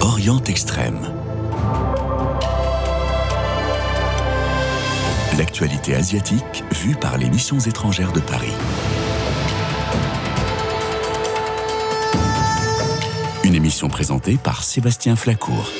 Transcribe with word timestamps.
Orient 0.00 0.40
extrême. 0.44 1.00
L'actualité 5.36 5.96
asiatique 5.96 6.62
vue 6.70 6.94
par 6.94 7.18
les 7.18 7.28
missions 7.28 7.58
étrangères 7.58 8.12
de 8.12 8.20
Paris. 8.20 8.52
Une 13.42 13.56
émission 13.56 13.88
présentée 13.88 14.36
par 14.36 14.62
Sébastien 14.62 15.16
Flacourt. 15.16 15.72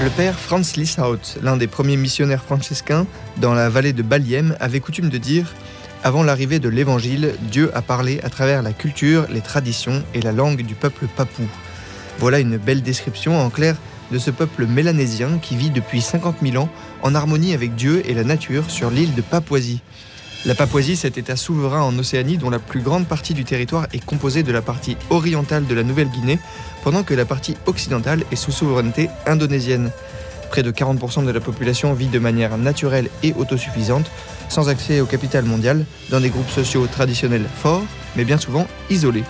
Le 0.00 0.10
père 0.10 0.38
Franz 0.38 0.76
Lieshout, 0.76 1.40
l'un 1.42 1.56
des 1.56 1.66
premiers 1.66 1.96
missionnaires 1.96 2.44
franciscains 2.44 3.04
dans 3.38 3.52
la 3.52 3.68
vallée 3.68 3.92
de 3.92 4.02
Baliem, 4.02 4.56
avait 4.60 4.78
coutume 4.78 5.08
de 5.08 5.18
dire 5.18 5.52
Avant 6.04 6.22
l'arrivée 6.22 6.60
de 6.60 6.68
l'Évangile, 6.68 7.34
Dieu 7.50 7.72
a 7.74 7.82
parlé 7.82 8.20
à 8.22 8.30
travers 8.30 8.62
la 8.62 8.72
culture, 8.72 9.26
les 9.28 9.40
traditions 9.40 10.04
et 10.14 10.20
la 10.20 10.30
langue 10.30 10.62
du 10.62 10.76
peuple 10.76 11.06
papou. 11.16 11.48
Voilà 12.18 12.38
une 12.38 12.58
belle 12.58 12.82
description 12.82 13.40
en 13.40 13.50
clair 13.50 13.76
de 14.12 14.18
ce 14.18 14.30
peuple 14.30 14.66
mélanésien 14.66 15.38
qui 15.42 15.56
vit 15.56 15.70
depuis 15.70 16.00
50 16.00 16.36
000 16.42 16.62
ans 16.62 16.68
en 17.02 17.16
harmonie 17.16 17.52
avec 17.52 17.74
Dieu 17.74 18.02
et 18.08 18.14
la 18.14 18.24
nature 18.24 18.70
sur 18.70 18.90
l'île 18.90 19.16
de 19.16 19.22
Papouasie. 19.22 19.82
La 20.44 20.54
Papouasie, 20.54 20.96
cet 20.96 21.18
État 21.18 21.34
souverain 21.34 21.82
en 21.82 21.98
Océanie 21.98 22.38
dont 22.38 22.48
la 22.48 22.60
plus 22.60 22.80
grande 22.80 23.06
partie 23.06 23.34
du 23.34 23.44
territoire 23.44 23.88
est 23.92 24.04
composée 24.04 24.44
de 24.44 24.52
la 24.52 24.62
partie 24.62 24.96
orientale 25.10 25.66
de 25.66 25.74
la 25.74 25.82
Nouvelle-Guinée, 25.82 26.38
pendant 26.84 27.02
que 27.02 27.12
la 27.12 27.24
partie 27.24 27.56
occidentale 27.66 28.22
est 28.30 28.36
sous 28.36 28.52
souveraineté 28.52 29.10
indonésienne. 29.26 29.90
Près 30.50 30.62
de 30.62 30.70
40% 30.70 31.26
de 31.26 31.32
la 31.32 31.40
population 31.40 31.92
vit 31.92 32.06
de 32.06 32.20
manière 32.20 32.56
naturelle 32.56 33.10
et 33.24 33.34
autosuffisante, 33.36 34.10
sans 34.48 34.68
accès 34.68 35.00
au 35.00 35.06
capital 35.06 35.44
mondial, 35.44 35.84
dans 36.10 36.20
des 36.20 36.30
groupes 36.30 36.50
sociaux 36.50 36.86
traditionnels 36.86 37.46
forts, 37.56 37.82
mais 38.16 38.24
bien 38.24 38.38
souvent 38.38 38.66
isolés. 38.90 39.24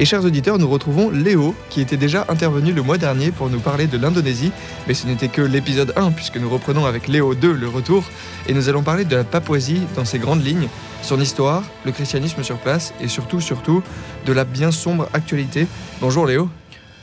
Et 0.00 0.06
chers 0.06 0.24
auditeurs, 0.24 0.58
nous 0.58 0.70
retrouvons 0.70 1.10
Léo, 1.10 1.54
qui 1.68 1.82
était 1.82 1.98
déjà 1.98 2.24
intervenu 2.30 2.72
le 2.72 2.80
mois 2.80 2.96
dernier 2.96 3.30
pour 3.32 3.50
nous 3.50 3.60
parler 3.60 3.86
de 3.86 3.98
l'Indonésie, 3.98 4.50
mais 4.88 4.94
ce 4.94 5.06
n'était 5.06 5.28
que 5.28 5.42
l'épisode 5.42 5.92
1, 5.94 6.12
puisque 6.12 6.38
nous 6.38 6.48
reprenons 6.48 6.86
avec 6.86 7.06
Léo 7.06 7.34
2 7.34 7.52
le 7.52 7.68
retour, 7.68 8.04
et 8.48 8.54
nous 8.54 8.70
allons 8.70 8.82
parler 8.82 9.04
de 9.04 9.14
la 9.14 9.24
Papouasie 9.24 9.82
dans 9.96 10.06
ses 10.06 10.18
grandes 10.18 10.42
lignes, 10.42 10.68
son 11.02 11.20
histoire, 11.20 11.64
le 11.84 11.92
christianisme 11.92 12.42
sur 12.42 12.56
place, 12.56 12.94
et 13.02 13.08
surtout, 13.08 13.42
surtout, 13.42 13.82
de 14.24 14.32
la 14.32 14.44
bien 14.44 14.70
sombre 14.70 15.06
actualité. 15.12 15.66
Bonjour 16.00 16.24
Léo. 16.24 16.48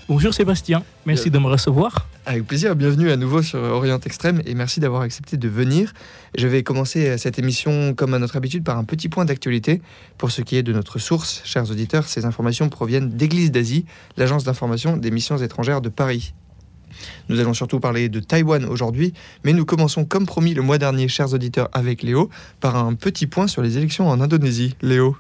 Bonjour 0.10 0.34
Sébastien, 0.34 0.82
merci 1.06 1.30
de 1.30 1.38
me 1.38 1.46
recevoir. 1.46 2.08
Avec 2.30 2.46
plaisir, 2.46 2.76
bienvenue 2.76 3.10
à 3.10 3.16
nouveau 3.16 3.42
sur 3.42 3.58
Orient 3.58 4.02
Extrême 4.02 4.42
et 4.46 4.54
merci 4.54 4.82
d'avoir 4.82 5.02
accepté 5.04 5.38
de 5.38 5.48
venir. 5.48 5.94
Je 6.38 6.46
vais 6.46 6.62
commencer 6.62 7.18
cette 7.18 7.40
émission 7.40 7.94
comme 7.94 8.14
à 8.14 8.20
notre 8.20 8.36
habitude 8.36 8.66
par 8.66 8.78
un 8.78 8.84
petit 8.84 9.08
point 9.08 9.24
d'actualité. 9.24 9.82
Pour 10.18 10.30
ce 10.30 10.42
qui 10.42 10.58
est 10.58 10.62
de 10.62 10.74
notre 10.74 11.00
source, 11.00 11.42
chers 11.46 11.72
auditeurs, 11.72 12.06
ces 12.06 12.26
informations 12.26 12.68
proviennent 12.68 13.12
d'Église 13.12 13.50
d'Asie, 13.50 13.86
l'agence 14.18 14.44
d'information 14.44 14.98
des 14.98 15.10
missions 15.10 15.38
étrangères 15.38 15.80
de 15.80 15.88
Paris. 15.88 16.34
Nous 17.30 17.40
allons 17.40 17.54
surtout 17.54 17.80
parler 17.80 18.10
de 18.10 18.20
Taïwan 18.20 18.66
aujourd'hui, 18.66 19.14
mais 19.46 19.54
nous 19.54 19.64
commençons 19.64 20.04
comme 20.04 20.26
promis 20.26 20.54
le 20.54 20.62
mois 20.62 20.80
dernier, 20.80 21.08
chers 21.08 21.34
auditeurs, 21.34 21.70
avec 21.72 22.04
Léo, 22.04 22.30
par 22.60 22.76
un 22.76 22.94
petit 22.96 23.28
point 23.28 23.48
sur 23.48 23.62
les 23.62 23.78
élections 23.78 24.10
en 24.10 24.20
Indonésie. 24.20 24.76
Léo. 24.82 25.16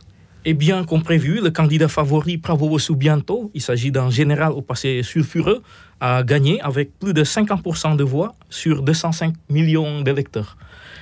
Et 0.45 0.53
bien 0.53 0.85
comme 0.85 1.03
prévu, 1.03 1.41
le 1.41 1.51
candidat 1.51 1.87
favori 1.87 2.37
Prabowo 2.37 2.79
Subianto, 2.79 3.51
il 3.53 3.61
s'agit 3.61 3.91
d'un 3.91 4.09
général 4.09 4.53
au 4.53 4.61
passé 4.61 5.03
sulfureux, 5.03 5.61
a 5.99 6.23
gagné 6.23 6.61
avec 6.61 6.97
plus 6.99 7.13
de 7.13 7.23
50% 7.23 7.97
de 7.97 8.03
voix 8.03 8.35
sur 8.49 8.81
205 8.81 9.33
millions 9.49 10.01
d'électeurs. 10.01 10.57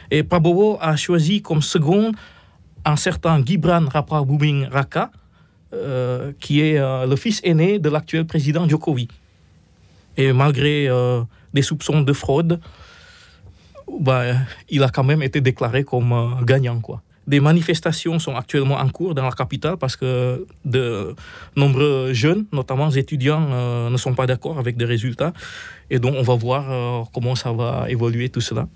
Et 0.09 0.23
Prabowo 0.23 0.77
a 0.81 0.95
choisi 0.95 1.41
comme 1.41 1.61
second 1.61 2.11
un 2.85 2.95
certain 2.95 3.43
Gibran 3.43 3.85
Rapa 3.91 4.21
Buming 4.21 4.67
Raka, 4.71 5.11
euh, 5.73 6.31
qui 6.39 6.61
est 6.61 6.77
euh, 6.77 7.05
le 7.05 7.15
fils 7.15 7.41
aîné 7.43 7.79
de 7.79 7.89
l'actuel 7.89 8.25
président 8.25 8.69
Jokowi. 8.69 9.07
Et 10.15 10.31
malgré 10.31 10.87
euh, 10.87 11.23
des 11.53 11.63
soupçons 11.63 12.01
de 12.01 12.13
fraude, 12.13 12.59
bah, 13.99 14.23
il 14.69 14.83
a 14.83 14.89
quand 14.89 15.03
même 15.03 15.21
été 15.23 15.41
déclaré 15.41 15.83
comme 15.83 16.43
gagnant. 16.45 16.81
Des 17.27 17.39
manifestations 17.39 18.19
sont 18.19 18.35
actuellement 18.35 18.75
en 18.75 18.89
cours 18.89 19.15
dans 19.15 19.23
la 19.23 19.31
capitale 19.31 19.77
parce 19.77 19.95
que 19.95 20.45
de 20.63 21.15
nombreux 21.55 22.13
jeunes, 22.13 22.45
notamment 22.51 22.89
étudiants, 22.91 23.47
euh, 23.51 23.89
ne 23.89 23.97
sont 23.97 24.13
pas 24.13 24.27
d'accord 24.27 24.59
avec 24.59 24.77
des 24.77 24.85
résultats. 24.85 25.33
Et 25.89 25.99
donc, 25.99 26.15
on 26.17 26.21
va 26.21 26.35
voir 26.35 26.71
euh, 26.71 27.03
comment 27.13 27.35
ça 27.35 27.51
va 27.51 27.85
évoluer 27.89 28.29
tout 28.29 28.41
cela. 28.41 28.67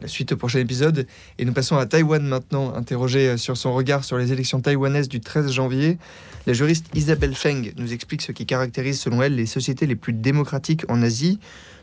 La 0.00 0.08
suite 0.08 0.32
au 0.32 0.36
prochain 0.36 0.60
épisode. 0.60 1.06
Et 1.38 1.44
nous 1.44 1.52
passons 1.52 1.76
à 1.76 1.84
Taïwan 1.84 2.22
maintenant, 2.22 2.74
interrogé 2.74 3.36
sur 3.36 3.56
son 3.56 3.74
regard 3.74 4.04
sur 4.04 4.16
les 4.16 4.32
élections 4.32 4.60
taïwanaises 4.60 5.08
du 5.08 5.20
13 5.20 5.50
janvier. 5.50 5.98
La 6.46 6.52
juriste 6.52 6.86
Isabelle 6.94 7.34
Feng 7.34 7.72
nous 7.76 7.92
explique 7.92 8.22
ce 8.22 8.32
qui 8.32 8.46
caractérise, 8.46 9.00
selon 9.00 9.22
elle, 9.22 9.34
les 9.34 9.46
sociétés 9.46 9.86
les 9.86 9.96
plus 9.96 10.12
démocratiques 10.12 10.88
en 10.88 11.02
Asie. 11.02 11.40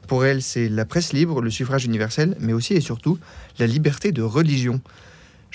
Pour 0.07 0.23
elle, 0.25 0.41
c'est 0.41 0.69
la 0.69 0.85
presse 0.85 1.13
libre, 1.13 1.41
le 1.41 1.49
suffrage 1.49 1.85
universel, 1.85 2.35
mais 2.39 2.53
aussi 2.53 2.73
et 2.73 2.81
surtout 2.81 3.19
la 3.59 3.67
liberté 3.67 4.11
de 4.11 4.21
religion. 4.21 4.81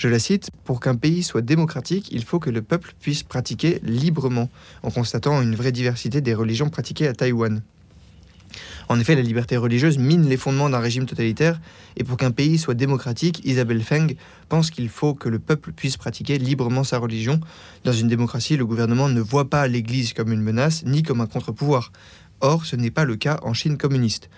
Je 0.01 0.07
la 0.07 0.17
cite, 0.17 0.49
Pour 0.63 0.79
qu'un 0.79 0.95
pays 0.95 1.21
soit 1.21 1.43
démocratique, 1.43 2.09
il 2.11 2.23
faut 2.23 2.39
que 2.39 2.49
le 2.49 2.63
peuple 2.63 2.95
puisse 2.99 3.21
pratiquer 3.21 3.79
librement, 3.83 4.49
en 4.81 4.89
constatant 4.89 5.43
une 5.43 5.53
vraie 5.53 5.71
diversité 5.71 6.21
des 6.21 6.33
religions 6.33 6.71
pratiquées 6.71 7.07
à 7.07 7.13
Taïwan. 7.13 7.61
En 8.89 8.99
effet, 8.99 9.13
la 9.13 9.21
liberté 9.21 9.57
religieuse 9.57 9.99
mine 9.99 10.27
les 10.27 10.37
fondements 10.37 10.71
d'un 10.71 10.79
régime 10.79 11.05
totalitaire, 11.05 11.61
et 11.97 12.03
pour 12.03 12.17
qu'un 12.17 12.31
pays 12.31 12.57
soit 12.57 12.73
démocratique, 12.73 13.41
Isabelle 13.45 13.83
Feng 13.83 14.15
pense 14.49 14.71
qu'il 14.71 14.89
faut 14.89 15.13
que 15.13 15.29
le 15.29 15.37
peuple 15.37 15.71
puisse 15.71 15.97
pratiquer 15.97 16.39
librement 16.39 16.83
sa 16.83 16.97
religion. 16.97 17.39
Dans 17.83 17.93
une 17.93 18.07
démocratie, 18.07 18.57
le 18.57 18.65
gouvernement 18.65 19.07
ne 19.07 19.21
voit 19.21 19.51
pas 19.51 19.67
l'Église 19.67 20.13
comme 20.13 20.31
une 20.31 20.41
menace, 20.41 20.83
ni 20.83 21.03
comme 21.03 21.21
un 21.21 21.27
contre-pouvoir. 21.27 21.91
Or, 22.39 22.65
ce 22.65 22.75
n'est 22.75 22.89
pas 22.89 23.05
le 23.05 23.17
cas 23.17 23.39
en 23.43 23.53
Chine 23.53 23.77
communiste. 23.77 24.31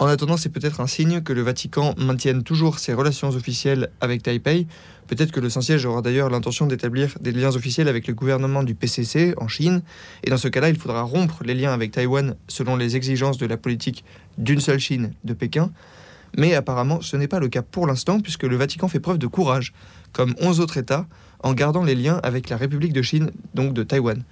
En 0.00 0.06
attendant, 0.06 0.36
c'est 0.36 0.50
peut-être 0.50 0.80
un 0.80 0.86
signe 0.86 1.22
que 1.22 1.32
le 1.32 1.42
Vatican 1.42 1.92
maintienne 1.98 2.44
toujours 2.44 2.78
ses 2.78 2.94
relations 2.94 3.30
officielles 3.30 3.90
avec 4.00 4.22
Taipei. 4.22 4.68
Peut-être 5.08 5.32
que 5.32 5.40
le 5.40 5.50
Saint-Siège 5.50 5.86
aura 5.86 6.02
d'ailleurs 6.02 6.30
l'intention 6.30 6.66
d'établir 6.66 7.16
des 7.20 7.32
liens 7.32 7.56
officiels 7.56 7.88
avec 7.88 8.06
le 8.06 8.14
gouvernement 8.14 8.62
du 8.62 8.76
PCC 8.76 9.34
en 9.38 9.48
Chine. 9.48 9.82
Et 10.22 10.30
dans 10.30 10.36
ce 10.36 10.46
cas-là, 10.46 10.68
il 10.68 10.78
faudra 10.78 11.02
rompre 11.02 11.42
les 11.42 11.54
liens 11.54 11.72
avec 11.72 11.90
Taïwan 11.90 12.36
selon 12.46 12.76
les 12.76 12.94
exigences 12.94 13.38
de 13.38 13.46
la 13.46 13.56
politique 13.56 14.04
d'une 14.36 14.60
seule 14.60 14.78
Chine 14.78 15.14
de 15.24 15.32
Pékin. 15.32 15.72
Mais 16.36 16.54
apparemment, 16.54 17.00
ce 17.00 17.16
n'est 17.16 17.26
pas 17.26 17.40
le 17.40 17.48
cas 17.48 17.62
pour 17.62 17.88
l'instant, 17.88 18.20
puisque 18.20 18.44
le 18.44 18.54
Vatican 18.54 18.86
fait 18.86 19.00
preuve 19.00 19.18
de 19.18 19.26
courage, 19.26 19.72
comme 20.12 20.32
11 20.40 20.60
autres 20.60 20.76
États, 20.76 21.08
en 21.42 21.54
gardant 21.54 21.82
les 21.82 21.96
liens 21.96 22.20
avec 22.22 22.50
la 22.50 22.56
République 22.56 22.92
de 22.92 23.02
Chine, 23.02 23.32
donc 23.54 23.74
de 23.74 23.82
Taïwan, 23.82 24.22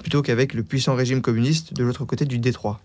plutôt 0.00 0.22
qu'avec 0.22 0.54
le 0.54 0.62
puissant 0.62 0.94
régime 0.94 1.20
communiste 1.20 1.74
de 1.74 1.84
l'autre 1.84 2.06
côté 2.06 2.24
du 2.24 2.38
détroit. 2.38 2.80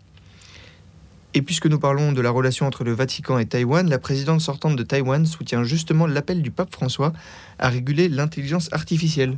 Et 1.37 1.41
puisque 1.41 1.67
nous 1.67 1.79
parlons 1.79 2.13
de 2.13 2.21
la 2.21 2.31
relation 2.31 2.65
entre 2.65 2.85
le 2.85 2.93
Vatican 2.93 3.37
et 3.37 3.45
Taïwan, 3.45 3.89
la 3.89 3.99
présidente 3.99 4.39
sortante 4.39 4.77
de 4.77 4.83
Taïwan 4.83 5.25
soutient 5.25 5.65
justement 5.65 6.07
l'appel 6.07 6.41
du 6.41 6.49
pape 6.49 6.71
François 6.71 7.11
à 7.59 7.67
réguler 7.67 8.07
l'intelligence 8.07 8.69
artificielle. 8.71 9.37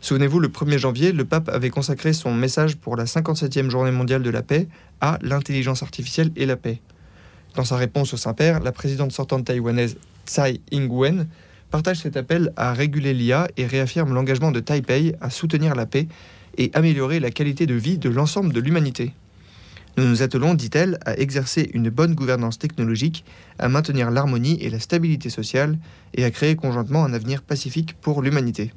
Souvenez-vous, 0.00 0.40
le 0.40 0.48
1er 0.48 0.78
janvier, 0.78 1.12
le 1.12 1.24
pape 1.24 1.48
avait 1.48 1.70
consacré 1.70 2.12
son 2.14 2.34
message 2.34 2.76
pour 2.78 2.96
la 2.96 3.04
57e 3.04 3.70
journée 3.70 3.92
mondiale 3.92 4.24
de 4.24 4.30
la 4.30 4.42
paix 4.42 4.66
à 5.00 5.20
l'intelligence 5.22 5.84
artificielle 5.84 6.32
et 6.34 6.46
la 6.46 6.56
paix. 6.56 6.80
Dans 7.54 7.64
sa 7.64 7.76
réponse 7.76 8.12
au 8.12 8.16
Saint-Père, 8.16 8.58
la 8.58 8.72
présidente 8.72 9.12
sortante 9.12 9.44
taïwanaise 9.44 9.98
Tsai 10.26 10.60
Ing-wen 10.72 11.28
partage 11.70 11.98
cet 11.98 12.16
appel 12.16 12.52
à 12.56 12.72
réguler 12.72 13.14
l'IA 13.14 13.46
et 13.56 13.66
réaffirme 13.66 14.14
l'engagement 14.14 14.50
de 14.50 14.58
Taipei 14.58 15.14
à 15.20 15.30
soutenir 15.30 15.76
la 15.76 15.86
paix 15.86 16.08
et 16.58 16.72
améliorer 16.74 17.20
la 17.20 17.30
qualité 17.30 17.66
de 17.66 17.74
vie 17.74 17.98
de 17.98 18.10
l'ensemble 18.10 18.52
de 18.52 18.58
l'humanité. 18.58 19.12
Nous 20.00 20.08
nous 20.08 20.22
attelons, 20.22 20.54
dit-elle, 20.54 20.98
à 21.04 21.18
exercer 21.18 21.68
une 21.74 21.90
bonne 21.90 22.14
gouvernance 22.14 22.58
technologique, 22.58 23.22
à 23.58 23.68
maintenir 23.68 24.10
l'harmonie 24.10 24.56
et 24.62 24.70
la 24.70 24.78
stabilité 24.78 25.28
sociale 25.28 25.76
et 26.14 26.24
à 26.24 26.30
créer 26.30 26.56
conjointement 26.56 27.04
un 27.04 27.12
avenir 27.12 27.42
pacifique 27.42 27.94
pour 28.00 28.22
l'humanité. 28.22 28.72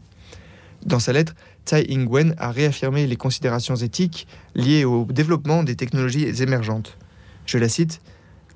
Dans 0.86 1.00
sa 1.00 1.14
lettre, 1.14 1.34
Tsai 1.66 1.86
Ing-wen 1.88 2.36
a 2.38 2.52
réaffirmé 2.52 3.08
les 3.08 3.16
considérations 3.16 3.78
éthiques 3.78 4.28
liées 4.54 4.84
au 4.84 5.06
développement 5.06 5.64
des 5.64 5.78
technologies 5.78 6.28
émergentes. 6.42 6.98
Je 7.46 7.58
la 7.58 7.70
cite 7.70 8.02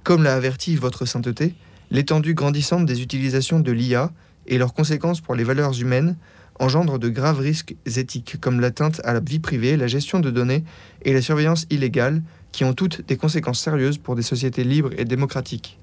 Comme 0.03 0.23
l'a 0.23 0.35
averti 0.35 0.75
votre 0.75 1.05
sainteté, 1.05 1.55
l'étendue 1.89 2.33
grandissante 2.33 2.85
des 2.85 3.01
utilisations 3.01 3.61
de 3.61 3.71
l'IA 3.71 4.11
et 4.45 4.57
leurs 4.57 4.73
conséquences 4.73 5.21
pour 5.21 5.35
les 5.35 5.45
valeurs 5.45 5.79
humaines 5.79 6.17
engendre 6.59 6.99
de 6.99 7.09
graves 7.09 7.39
risques 7.39 7.75
éthiques 7.85 8.37
comme 8.39 8.59
l'atteinte 8.59 9.01
à 9.03 9.13
la 9.13 9.19
vie 9.19 9.39
privée, 9.39 9.77
la 9.77 9.87
gestion 9.87 10.19
de 10.19 10.31
données 10.31 10.63
et 11.03 11.13
la 11.13 11.21
surveillance 11.21 11.65
illégale 11.69 12.21
qui 12.51 12.63
ont 12.63 12.73
toutes 12.73 13.05
des 13.07 13.17
conséquences 13.17 13.59
sérieuses 13.59 13.97
pour 13.97 14.15
des 14.15 14.21
sociétés 14.21 14.63
libres 14.63 14.91
et 14.97 15.05
démocratiques. 15.05 15.77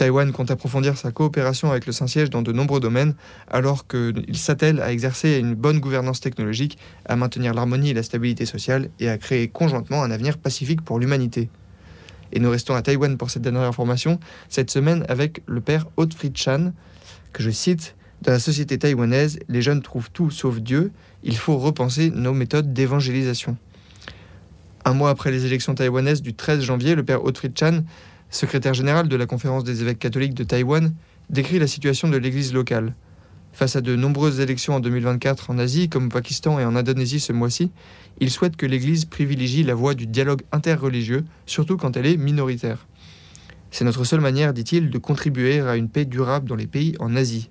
Taïwan 0.00 0.32
compte 0.32 0.50
approfondir 0.50 0.96
sa 0.96 1.12
coopération 1.12 1.70
avec 1.70 1.84
le 1.84 1.92
Saint-Siège 1.92 2.30
dans 2.30 2.40
de 2.40 2.52
nombreux 2.52 2.80
domaines, 2.80 3.14
alors 3.48 3.86
qu'il 3.86 4.36
s'attelle 4.36 4.80
à 4.80 4.92
exercer 4.92 5.36
une 5.38 5.54
bonne 5.54 5.78
gouvernance 5.78 6.20
technologique, 6.20 6.78
à 7.04 7.16
maintenir 7.16 7.52
l'harmonie 7.52 7.90
et 7.90 7.94
la 7.94 8.02
stabilité 8.02 8.46
sociale 8.46 8.88
et 8.98 9.10
à 9.10 9.18
créer 9.18 9.48
conjointement 9.48 10.02
un 10.02 10.10
avenir 10.10 10.38
pacifique 10.38 10.80
pour 10.80 10.98
l'humanité. 10.98 11.50
Et 12.32 12.40
nous 12.40 12.50
restons 12.50 12.74
à 12.74 12.80
Taïwan 12.80 13.18
pour 13.18 13.30
cette 13.30 13.42
dernière 13.42 13.62
information, 13.62 14.18
cette 14.48 14.70
semaine 14.70 15.04
avec 15.08 15.42
le 15.46 15.60
père 15.60 15.86
Otfried 15.98 16.34
Chan, 16.34 16.72
que 17.34 17.42
je 17.42 17.50
cite 17.50 17.94
Dans 18.22 18.32
la 18.32 18.38
société 18.38 18.78
taïwanaise, 18.78 19.38
les 19.48 19.60
jeunes 19.60 19.82
trouvent 19.82 20.10
tout 20.10 20.30
sauf 20.30 20.60
Dieu. 20.60 20.92
Il 21.24 21.36
faut 21.36 21.58
repenser 21.58 22.10
nos 22.10 22.32
méthodes 22.32 22.72
d'évangélisation. 22.72 23.58
Un 24.84 24.94
mois 24.94 25.10
après 25.10 25.30
les 25.30 25.44
élections 25.44 25.74
taïwanaises 25.74 26.22
du 26.22 26.34
13 26.34 26.62
janvier, 26.62 26.94
le 26.94 27.04
père 27.04 27.24
Otfried 27.24 27.58
Chan, 27.58 27.84
secrétaire 28.30 28.72
général 28.72 29.08
de 29.08 29.16
la 29.16 29.26
Conférence 29.26 29.62
des 29.62 29.82
évêques 29.82 29.98
catholiques 29.98 30.34
de 30.34 30.44
Taïwan, 30.44 30.94
décrit 31.28 31.58
la 31.58 31.66
situation 31.66 32.08
de 32.08 32.16
l'Église 32.16 32.54
locale. 32.54 32.94
Face 33.52 33.76
à 33.76 33.80
de 33.80 33.94
nombreuses 33.94 34.40
élections 34.40 34.74
en 34.74 34.80
2024 34.80 35.50
en 35.50 35.58
Asie, 35.58 35.88
comme 35.88 36.06
au 36.06 36.08
Pakistan 36.08 36.58
et 36.58 36.64
en 36.64 36.76
Indonésie 36.76 37.20
ce 37.20 37.32
mois-ci, 37.32 37.70
il 38.20 38.30
souhaite 38.30 38.56
que 38.56 38.64
l'Église 38.64 39.04
privilégie 39.04 39.64
la 39.64 39.74
voie 39.74 39.94
du 39.94 40.06
dialogue 40.06 40.42
interreligieux, 40.52 41.24
surtout 41.46 41.76
quand 41.76 41.96
elle 41.96 42.06
est 42.06 42.16
minoritaire. 42.16 42.86
C'est 43.70 43.84
notre 43.84 44.04
seule 44.04 44.20
manière, 44.20 44.54
dit-il, 44.54 44.88
de 44.90 44.98
contribuer 44.98 45.60
à 45.60 45.76
une 45.76 45.88
paix 45.88 46.04
durable 46.04 46.48
dans 46.48 46.56
les 46.56 46.66
pays 46.66 46.94
en 47.00 47.16
Asie. 47.16 47.50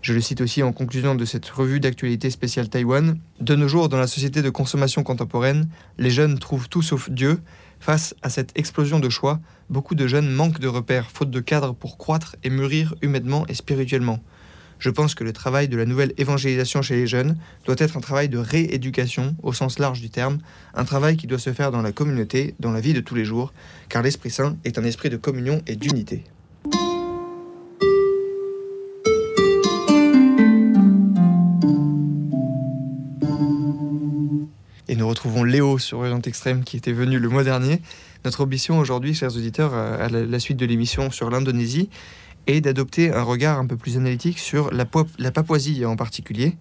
Je 0.00 0.14
le 0.14 0.20
cite 0.20 0.40
aussi 0.40 0.62
en 0.62 0.72
conclusion 0.72 1.16
de 1.16 1.24
cette 1.24 1.48
revue 1.48 1.80
d'actualité 1.80 2.30
spéciale 2.30 2.68
Taïwan. 2.68 3.18
De 3.40 3.56
nos 3.56 3.66
jours, 3.66 3.88
dans 3.88 3.98
la 3.98 4.06
société 4.06 4.42
de 4.42 4.50
consommation 4.50 5.02
contemporaine, 5.02 5.68
les 5.98 6.10
jeunes 6.10 6.38
trouvent 6.38 6.68
tout 6.68 6.82
sauf 6.82 7.10
Dieu. 7.10 7.40
Face 7.80 8.14
à 8.22 8.30
cette 8.30 8.56
explosion 8.56 9.00
de 9.00 9.08
choix, 9.08 9.40
beaucoup 9.70 9.94
de 9.94 10.06
jeunes 10.06 10.30
manquent 10.30 10.60
de 10.60 10.68
repères, 10.68 11.10
faute 11.10 11.30
de 11.30 11.40
cadres 11.40 11.74
pour 11.74 11.98
croître 11.98 12.36
et 12.44 12.50
mûrir 12.50 12.94
humainement 13.02 13.44
et 13.48 13.54
spirituellement. 13.54 14.20
Je 14.78 14.90
pense 14.90 15.16
que 15.16 15.24
le 15.24 15.32
travail 15.32 15.68
de 15.68 15.76
la 15.76 15.84
nouvelle 15.84 16.12
évangélisation 16.16 16.82
chez 16.82 16.94
les 16.94 17.08
jeunes 17.08 17.36
doit 17.64 17.74
être 17.78 17.96
un 17.96 18.00
travail 18.00 18.28
de 18.28 18.38
rééducation 18.38 19.36
au 19.42 19.52
sens 19.52 19.80
large 19.80 20.00
du 20.00 20.10
terme, 20.10 20.38
un 20.74 20.84
travail 20.84 21.16
qui 21.16 21.26
doit 21.26 21.40
se 21.40 21.52
faire 21.52 21.72
dans 21.72 21.82
la 21.82 21.90
communauté, 21.90 22.54
dans 22.60 22.70
la 22.70 22.80
vie 22.80 22.94
de 22.94 23.00
tous 23.00 23.16
les 23.16 23.24
jours, 23.24 23.52
car 23.88 24.02
l'Esprit 24.02 24.30
Saint 24.30 24.56
est 24.64 24.78
un 24.78 24.84
esprit 24.84 25.10
de 25.10 25.16
communion 25.16 25.60
et 25.66 25.74
d'unité. 25.74 26.22
Retrouvons 35.18 35.42
Léo 35.42 35.78
sur 35.78 35.98
Orient 35.98 36.20
Extrême 36.20 36.62
qui 36.62 36.76
était 36.76 36.92
venu 36.92 37.18
le 37.18 37.28
mois 37.28 37.42
dernier. 37.42 37.82
Notre 38.24 38.44
ambition 38.44 38.78
aujourd'hui, 38.78 39.14
chers 39.14 39.34
auditeurs, 39.34 39.74
à 39.74 40.08
la 40.08 40.38
suite 40.38 40.56
de 40.58 40.64
l'émission 40.64 41.10
sur 41.10 41.28
l'Indonésie, 41.28 41.90
est 42.46 42.60
d'adopter 42.60 43.12
un 43.12 43.24
regard 43.24 43.58
un 43.58 43.66
peu 43.66 43.76
plus 43.76 43.96
analytique 43.96 44.38
sur 44.38 44.72
la, 44.72 44.84
la 45.18 45.32
Papouasie 45.32 45.84
en 45.84 45.96
particulier. 45.96 46.56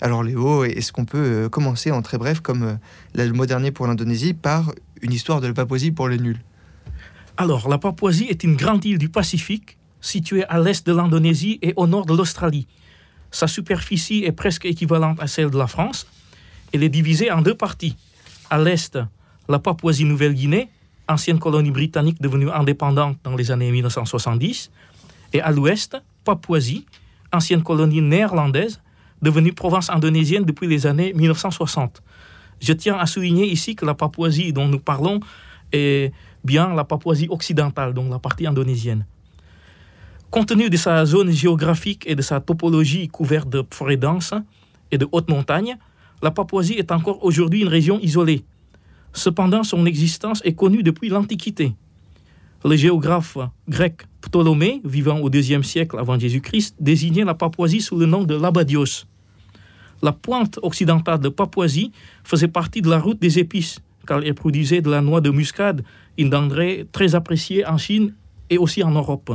Alors 0.00 0.22
Léo, 0.22 0.64
est-ce 0.64 0.90
qu'on 0.90 1.04
peut 1.04 1.18
euh, 1.18 1.48
commencer 1.50 1.90
en 1.90 2.00
très 2.00 2.16
bref, 2.16 2.40
comme 2.40 2.62
euh, 2.62 2.74
le 3.14 3.32
mois 3.34 3.44
dernier 3.44 3.72
pour 3.72 3.86
l'Indonésie, 3.86 4.32
par 4.32 4.72
une 5.02 5.12
histoire 5.12 5.42
de 5.42 5.46
la 5.46 5.52
Papouasie 5.52 5.90
pour 5.90 6.08
les 6.08 6.16
nuls? 6.16 6.40
Alors, 7.36 7.68
la 7.68 7.76
Papouasie 7.76 8.28
est 8.30 8.42
une 8.42 8.56
grande 8.56 8.86
île 8.86 8.96
du 8.96 9.10
Pacifique, 9.10 9.76
située 10.00 10.46
à 10.46 10.58
l'est 10.58 10.86
de 10.86 10.94
l'Indonésie 10.94 11.58
et 11.60 11.74
au 11.76 11.86
nord 11.86 12.06
de 12.06 12.16
l'Australie. 12.16 12.68
Sa 13.30 13.48
superficie 13.48 14.24
est 14.24 14.32
presque 14.32 14.64
équivalente 14.64 15.20
à 15.20 15.26
celle 15.26 15.50
de 15.50 15.58
la 15.58 15.66
France 15.66 16.06
elle 16.72 16.82
est 16.82 16.88
divisée 16.88 17.30
en 17.30 17.42
deux 17.42 17.54
parties. 17.54 17.96
À 18.50 18.58
l'est, 18.58 18.98
la 19.48 19.58
Papouasie-Nouvelle-Guinée, 19.58 20.68
ancienne 21.08 21.38
colonie 21.38 21.70
britannique 21.70 22.20
devenue 22.20 22.50
indépendante 22.50 23.18
dans 23.24 23.34
les 23.34 23.50
années 23.50 23.70
1970, 23.70 24.70
et 25.32 25.40
à 25.40 25.50
l'ouest, 25.50 26.00
Papouasie, 26.24 26.86
ancienne 27.32 27.62
colonie 27.62 28.02
néerlandaise, 28.02 28.80
devenue 29.22 29.52
province 29.52 29.90
indonésienne 29.90 30.44
depuis 30.44 30.68
les 30.68 30.86
années 30.86 31.12
1960. 31.14 32.02
Je 32.60 32.72
tiens 32.72 32.98
à 32.98 33.06
souligner 33.06 33.46
ici 33.46 33.74
que 33.74 33.84
la 33.84 33.94
Papouasie 33.94 34.52
dont 34.52 34.68
nous 34.68 34.78
parlons 34.78 35.20
est 35.72 36.12
bien 36.44 36.74
la 36.74 36.84
Papouasie 36.84 37.28
occidentale, 37.30 37.94
donc 37.94 38.10
la 38.10 38.18
partie 38.18 38.46
indonésienne. 38.46 39.06
Compte 40.30 40.48
tenu 40.48 40.68
de 40.68 40.76
sa 40.76 41.06
zone 41.06 41.30
géographique 41.30 42.04
et 42.06 42.14
de 42.14 42.20
sa 42.22 42.40
topologie 42.40 43.08
couverte 43.08 43.48
de 43.48 43.64
forêts 43.70 43.96
denses 43.96 44.34
et 44.90 44.98
de 44.98 45.08
hautes 45.10 45.30
montagnes, 45.30 45.78
la 46.22 46.30
Papouasie 46.30 46.74
est 46.74 46.90
encore 46.92 47.24
aujourd'hui 47.24 47.62
une 47.62 47.68
région 47.68 48.00
isolée. 48.00 48.44
Cependant, 49.12 49.62
son 49.62 49.86
existence 49.86 50.42
est 50.44 50.54
connue 50.54 50.82
depuis 50.82 51.08
l'Antiquité. 51.08 51.74
Le 52.64 52.76
géographe 52.76 53.38
grec 53.68 54.02
Ptolémée, 54.20 54.80
vivant 54.84 55.20
au 55.20 55.30
IIe 55.30 55.62
siècle 55.62 55.98
avant 55.98 56.18
Jésus-Christ, 56.18 56.74
désignait 56.80 57.24
la 57.24 57.34
Papouasie 57.34 57.80
sous 57.80 57.96
le 57.96 58.06
nom 58.06 58.24
de 58.24 58.34
l'Abadios. 58.34 59.06
La 60.02 60.12
pointe 60.12 60.58
occidentale 60.62 61.20
de 61.20 61.28
Papouasie 61.28 61.92
faisait 62.24 62.48
partie 62.48 62.82
de 62.82 62.90
la 62.90 62.98
route 62.98 63.20
des 63.20 63.38
épices, 63.38 63.78
car 64.06 64.22
elle 64.24 64.34
produisait 64.34 64.80
de 64.80 64.90
la 64.90 65.00
noix 65.00 65.20
de 65.20 65.30
muscade, 65.30 65.84
une 66.16 66.30
denrée 66.30 66.86
très 66.90 67.14
appréciée 67.14 67.64
en 67.66 67.78
Chine 67.78 68.14
et 68.50 68.58
aussi 68.58 68.82
en 68.82 68.90
Europe. 68.90 69.32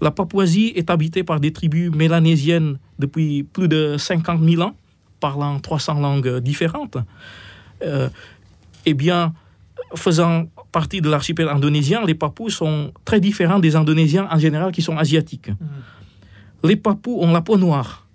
La 0.00 0.10
Papouasie 0.10 0.72
est 0.76 0.90
habitée 0.90 1.24
par 1.24 1.40
des 1.40 1.52
tribus 1.52 1.90
mélanésiennes 1.90 2.78
depuis 2.98 3.42
plus 3.42 3.68
de 3.68 3.96
50 3.96 4.42
000 4.42 4.62
ans 4.62 4.74
parlant 5.24 5.58
300 5.58 6.00
langues 6.00 6.36
différentes, 6.40 6.98
euh, 7.82 8.10
eh 8.84 8.92
bien, 8.92 9.32
faisant 9.94 10.44
partie 10.70 11.00
de 11.00 11.08
l'archipel 11.08 11.48
indonésien, 11.48 12.04
les 12.04 12.14
Papous 12.14 12.50
sont 12.50 12.92
très 13.06 13.20
différents 13.20 13.58
des 13.58 13.74
Indonésiens 13.74 14.28
en 14.30 14.38
général 14.38 14.70
qui 14.70 14.82
sont 14.82 14.98
asiatiques. 14.98 15.48
Mm. 15.48 16.68
Les 16.68 16.76
Papous 16.76 17.16
ont 17.24 17.32
la 17.32 17.40
peau 17.40 17.56
noire. 17.56 18.06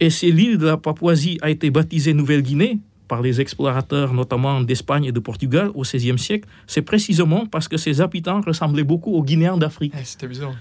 Et 0.00 0.08
si 0.08 0.32
l'île 0.32 0.56
de 0.56 0.66
la 0.72 0.78
Papouasie 0.78 1.36
a 1.42 1.50
été 1.50 1.66
baptisée 1.70 2.14
Nouvelle-Guinée 2.14 2.78
par 3.06 3.20
les 3.20 3.42
explorateurs 3.44 4.14
notamment 4.14 4.62
d'Espagne 4.62 5.04
et 5.04 5.12
de 5.12 5.20
Portugal 5.20 5.66
au 5.74 5.82
XVIe 5.82 6.18
siècle, 6.18 6.48
c'est 6.66 6.86
précisément 6.92 7.44
parce 7.44 7.68
que 7.68 7.76
ses 7.76 8.00
habitants 8.00 8.40
ressemblaient 8.40 8.88
beaucoup 8.92 9.12
aux 9.12 9.22
Guinéens 9.22 9.58
d'Afrique. 9.58 9.92
Eh, 10.00 10.04
C'était 10.04 10.28
bizarre. 10.28 10.54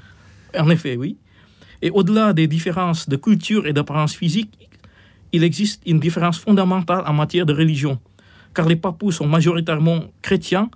En 0.59 0.69
effet, 0.69 0.97
oui. 0.97 1.15
Et 1.81 1.89
au-delà 1.89 2.33
des 2.33 2.47
différences 2.47 3.07
de 3.07 3.15
culture 3.15 3.65
et 3.65 3.71
d'apparence 3.71 4.13
physique, 4.13 4.69
il 5.33 5.43
existe 5.43 5.81
une 5.85 5.99
différence 5.99 6.39
fondamentale 6.39 7.03
en 7.07 7.13
matière 7.13 7.45
de 7.45 7.53
religion, 7.53 7.99
car 8.53 8.67
les 8.67 8.75
Papous 8.75 9.11
sont 9.11 9.27
majoritairement 9.27 10.01
chrétiens, 10.21 10.69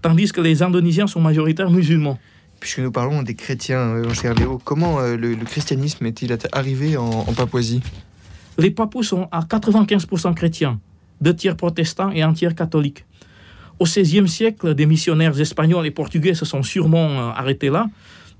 tandis 0.00 0.32
que 0.32 0.40
les 0.40 0.62
Indonésiens 0.62 1.06
sont 1.06 1.20
majoritairement 1.20 1.76
musulmans. 1.76 2.18
Puisque 2.58 2.78
nous 2.80 2.90
parlons 2.90 3.22
des 3.22 3.34
chrétiens, 3.34 3.94
mon 3.94 4.14
cher 4.14 4.34
Léo, 4.34 4.60
comment 4.64 5.00
euh, 5.00 5.16
le, 5.16 5.36
christianisme 5.36 6.04
est-il 6.06 6.36
arrivé 6.52 6.96
en, 6.96 7.24
Papouasie? 7.24 7.82
Les 8.58 8.70
Papous 8.70 9.02
sont 9.02 9.28
à 9.30 9.40
95% 9.40 10.34
chrétiens, 10.34 10.80
deux 11.20 11.34
tiers 11.36 11.56
protestants 11.56 12.10
et 12.10 12.22
un 12.22 12.32
tiers 12.32 12.54
catholiques. 12.54 13.04
Au 13.78 13.84
XVIe 13.84 14.28
siècle, 14.28 14.74
des 14.74 14.84
missionnaires 14.84 15.38
espagnols 15.40 15.86
et 15.86 15.90
portugais 15.90 16.34
se 16.34 16.44
sont 16.44 16.62
sûrement 16.62 17.08
euh, 17.08 17.30
arrêtés 17.34 17.70
là, 17.70 17.86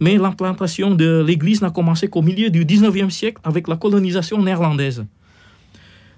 mais 0.01 0.17
l'implantation 0.17 0.95
de 0.95 1.23
l'Église 1.27 1.61
n'a 1.61 1.71
commencé 1.71 2.09
qu'au 2.09 2.23
milieu 2.23 2.49
du 2.49 2.65
XIXe 2.65 3.13
siècle 3.15 3.41
avec 3.45 3.69
la 3.69 3.77
colonisation 3.77 4.43
néerlandaise. 4.43 5.05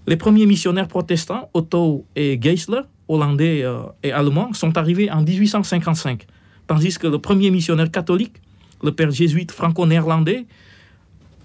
Les 0.06 0.16
premiers 0.16 0.46
missionnaires 0.46 0.88
protestants, 0.88 1.48
Otto 1.54 2.04
et 2.16 2.38
Geisler, 2.38 2.82
hollandais 3.08 3.62
euh, 3.62 3.82
et 4.02 4.10
allemands, 4.10 4.52
sont 4.52 4.76
arrivés 4.76 5.10
en 5.10 5.22
1855, 5.22 6.26
tandis 6.66 6.98
que 6.98 7.06
le 7.06 7.18
premier 7.18 7.50
missionnaire 7.50 7.90
catholique, 7.90 8.34
le 8.82 8.90
père 8.92 9.12
jésuite 9.12 9.52
franco-néerlandais, 9.52 10.46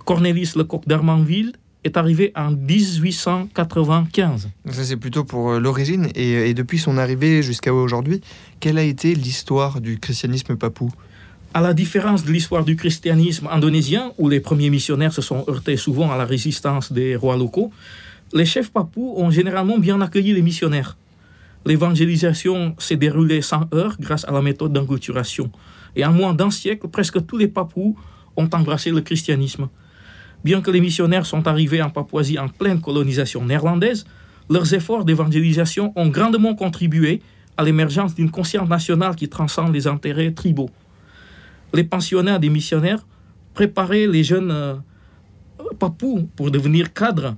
Cornelis 0.06 0.54
Lecoq 0.56 0.88
d'Armanville, 0.88 1.54
est 1.84 1.98
arrivé 1.98 2.32
en 2.36 2.52
1895. 2.52 4.50
Ça, 4.70 4.84
c'est 4.84 4.98
plutôt 4.98 5.24
pour 5.24 5.52
euh, 5.52 5.60
l'origine. 5.60 6.08
Et, 6.16 6.50
et, 6.50 6.54
depuis 6.56 6.80
son 6.80 6.98
arrivée 6.98 7.44
jusqu'à 7.44 7.72
aujourd'hui, 7.74 8.22
quelle 8.60 8.80
a 8.80 8.84
été 8.84 9.14
l'histoire 9.14 9.80
du 9.82 10.00
christianisme 10.00 10.56
papou? 10.58 10.92
À 11.54 11.62
la 11.62 11.74
différence 11.74 12.26
de 12.26 12.32
l'histoire 12.32 12.66
du 12.66 12.76
christianisme 12.76 13.48
indonésien, 13.52 14.12
où 14.18 14.28
les 14.30 14.40
premiers 14.40 14.72
missionnaires 14.72 15.14
se 15.14 15.22
sont 15.22 15.46
heurtés 15.48 15.78
souvent 15.78 16.12
à 16.12 16.18
la 16.18 16.26
résistance 16.26 16.92
des 16.92 17.16
rois 17.16 17.38
locaux, 17.38 17.72
les 18.34 18.46
chefs 18.46 18.72
papous 18.72 19.14
ont 19.16 19.32
généralement 19.32 19.78
bien 19.78 20.02
accueilli 20.02 20.34
les 20.34 20.42
missionnaires. 20.42 20.98
L'évangélisation 21.66 22.76
s'est 22.78 22.96
déroulée 22.96 23.42
sans 23.42 23.68
heurts 23.74 23.98
grâce 24.00 24.26
à 24.26 24.32
la 24.32 24.42
méthode 24.42 24.74
d'enculturation. 24.74 25.52
Et 25.96 26.06
en 26.06 26.12
moins 26.12 26.34
d'un 26.34 26.52
siècle, 26.52 26.88
presque 26.88 27.26
tous 27.26 27.38
les 27.38 27.48
papous 27.48 27.96
ont 28.36 28.50
embrassé 28.54 28.92
le 28.92 29.02
christianisme. 29.02 29.70
Bien 30.44 30.62
que 30.62 30.72
les 30.72 30.82
missionnaires 30.82 31.26
sont 31.26 31.48
arrivés 31.48 31.82
en 31.82 31.90
Papouasie 31.90 32.38
en 32.38 32.48
pleine 32.48 32.80
colonisation 32.80 33.44
néerlandaise, 33.44 34.06
leurs 34.50 34.74
efforts 34.74 35.04
d'évangélisation 35.04 35.92
ont 35.96 36.08
grandement 36.08 36.56
contribué 36.56 37.22
à 37.58 37.64
l'émergence 37.64 38.14
d'une 38.14 38.30
conscience 38.30 38.70
nationale 38.70 39.16
qui 39.16 39.28
transcende 39.28 39.74
les 39.74 39.88
intérêts 39.88 40.32
tribaux. 40.32 40.70
Les 41.74 41.84
pensionnaires 41.84 42.40
des 42.40 42.50
missionnaires 42.50 43.06
préparaient 43.54 44.08
les 44.08 44.24
jeunes 44.24 44.52
euh, 44.52 44.76
papous 45.80 46.30
pour 46.36 46.52
devenir 46.52 46.94
cadres 46.94 47.36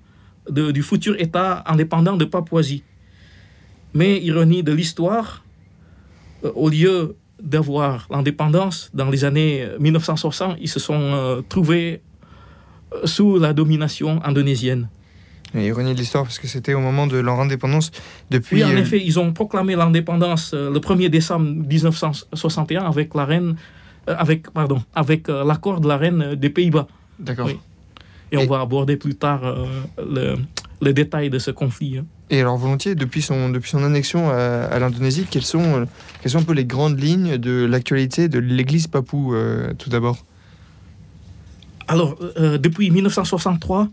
du 0.50 0.84
futur 0.84 1.15
État 1.20 1.63
indépendant 1.68 2.18
de 2.18 2.25
Papouasie. 2.25 2.84
Mais, 3.94 4.20
ironie 4.22 4.63
de 4.63 4.72
l'histoire, 4.72 5.44
euh, 6.44 6.51
au 6.56 6.70
lieu 6.70 7.15
d'avoir 7.41 8.08
l'indépendance 8.12 8.89
dans 8.94 9.10
les 9.10 9.24
années 9.24 9.68
1960, 9.79 10.58
ils 10.60 10.68
se 10.68 10.79
sont 10.79 11.00
euh, 11.00 11.41
trouvés 11.48 12.01
euh, 12.94 13.08
sous 13.08 13.39
la 13.39 13.53
domination 13.53 14.24
indonésienne. 14.24 14.89
ironie 15.56 15.94
de 15.94 16.00
l'histoire, 16.00 16.24
parce 16.24 16.38
que 16.38 16.48
c'était 16.48 16.74
au 16.74 16.82
moment 16.82 17.08
de 17.08 17.18
leur 17.18 17.39
indépendance. 17.39 17.91
Depuis, 18.29 18.58
oui, 18.58 18.63
en 18.63 18.77
effet, 18.77 19.01
ils 19.03 19.20
ont 19.20 19.34
proclamé 19.34 19.75
l'indépendance 19.75 20.53
le 20.53 20.79
1er 20.79 21.10
décembre 21.10 21.46
1961 21.46 22.84
avec 22.84 23.15
la 23.15 23.25
reine, 23.25 23.56
avec, 24.06 24.51
pardon, 24.51 24.84
avec 24.94 25.27
l'accord 25.29 25.82
de 25.82 25.88
la 25.88 25.98
reine 25.98 26.36
des 26.36 26.50
Pays-Bas. 26.50 26.88
D'accord. 27.20 27.50
Et, 28.31 28.38
on 28.38 28.45
va 28.45 28.62
aborder 28.62 28.95
plus 28.98 29.15
tard 29.15 29.43
euh, 29.43 29.65
le, 29.98 30.36
le 30.81 30.93
détail 30.93 31.29
de 31.29 31.39
ce 31.39 31.51
conflit. 31.51 31.98
hein. 31.98 32.05
Et 32.29 32.41
alors 32.41 32.57
volontiers, 32.57 32.93
depuis 32.93 33.21
son, 33.21 33.50
depuis 33.50 33.69
son 33.69 33.83
annexion 33.83 34.29
à, 34.29 34.36
à 34.36 34.79
l'Indonésie, 34.79 35.25
quelles 35.29 35.45
sont, 35.45 35.81
euh, 35.81 35.86
quelles 36.21 36.31
sont 36.31 36.39
un 36.39 36.43
peu 36.43 36.53
les 36.53 36.65
grandes 36.65 37.00
lignes 37.00 37.38
de 37.38 37.65
l'actualité 37.65 38.29
de 38.29 38.38
l'Église 38.38 38.88
papoue, 38.88 39.33
euh, 39.33 39.74
tout 39.77 39.89
d'abord? 39.89 40.25
Alors, 41.88 42.17
euh, 42.38 42.59
depuis 42.59 42.91
1963, 42.91 43.89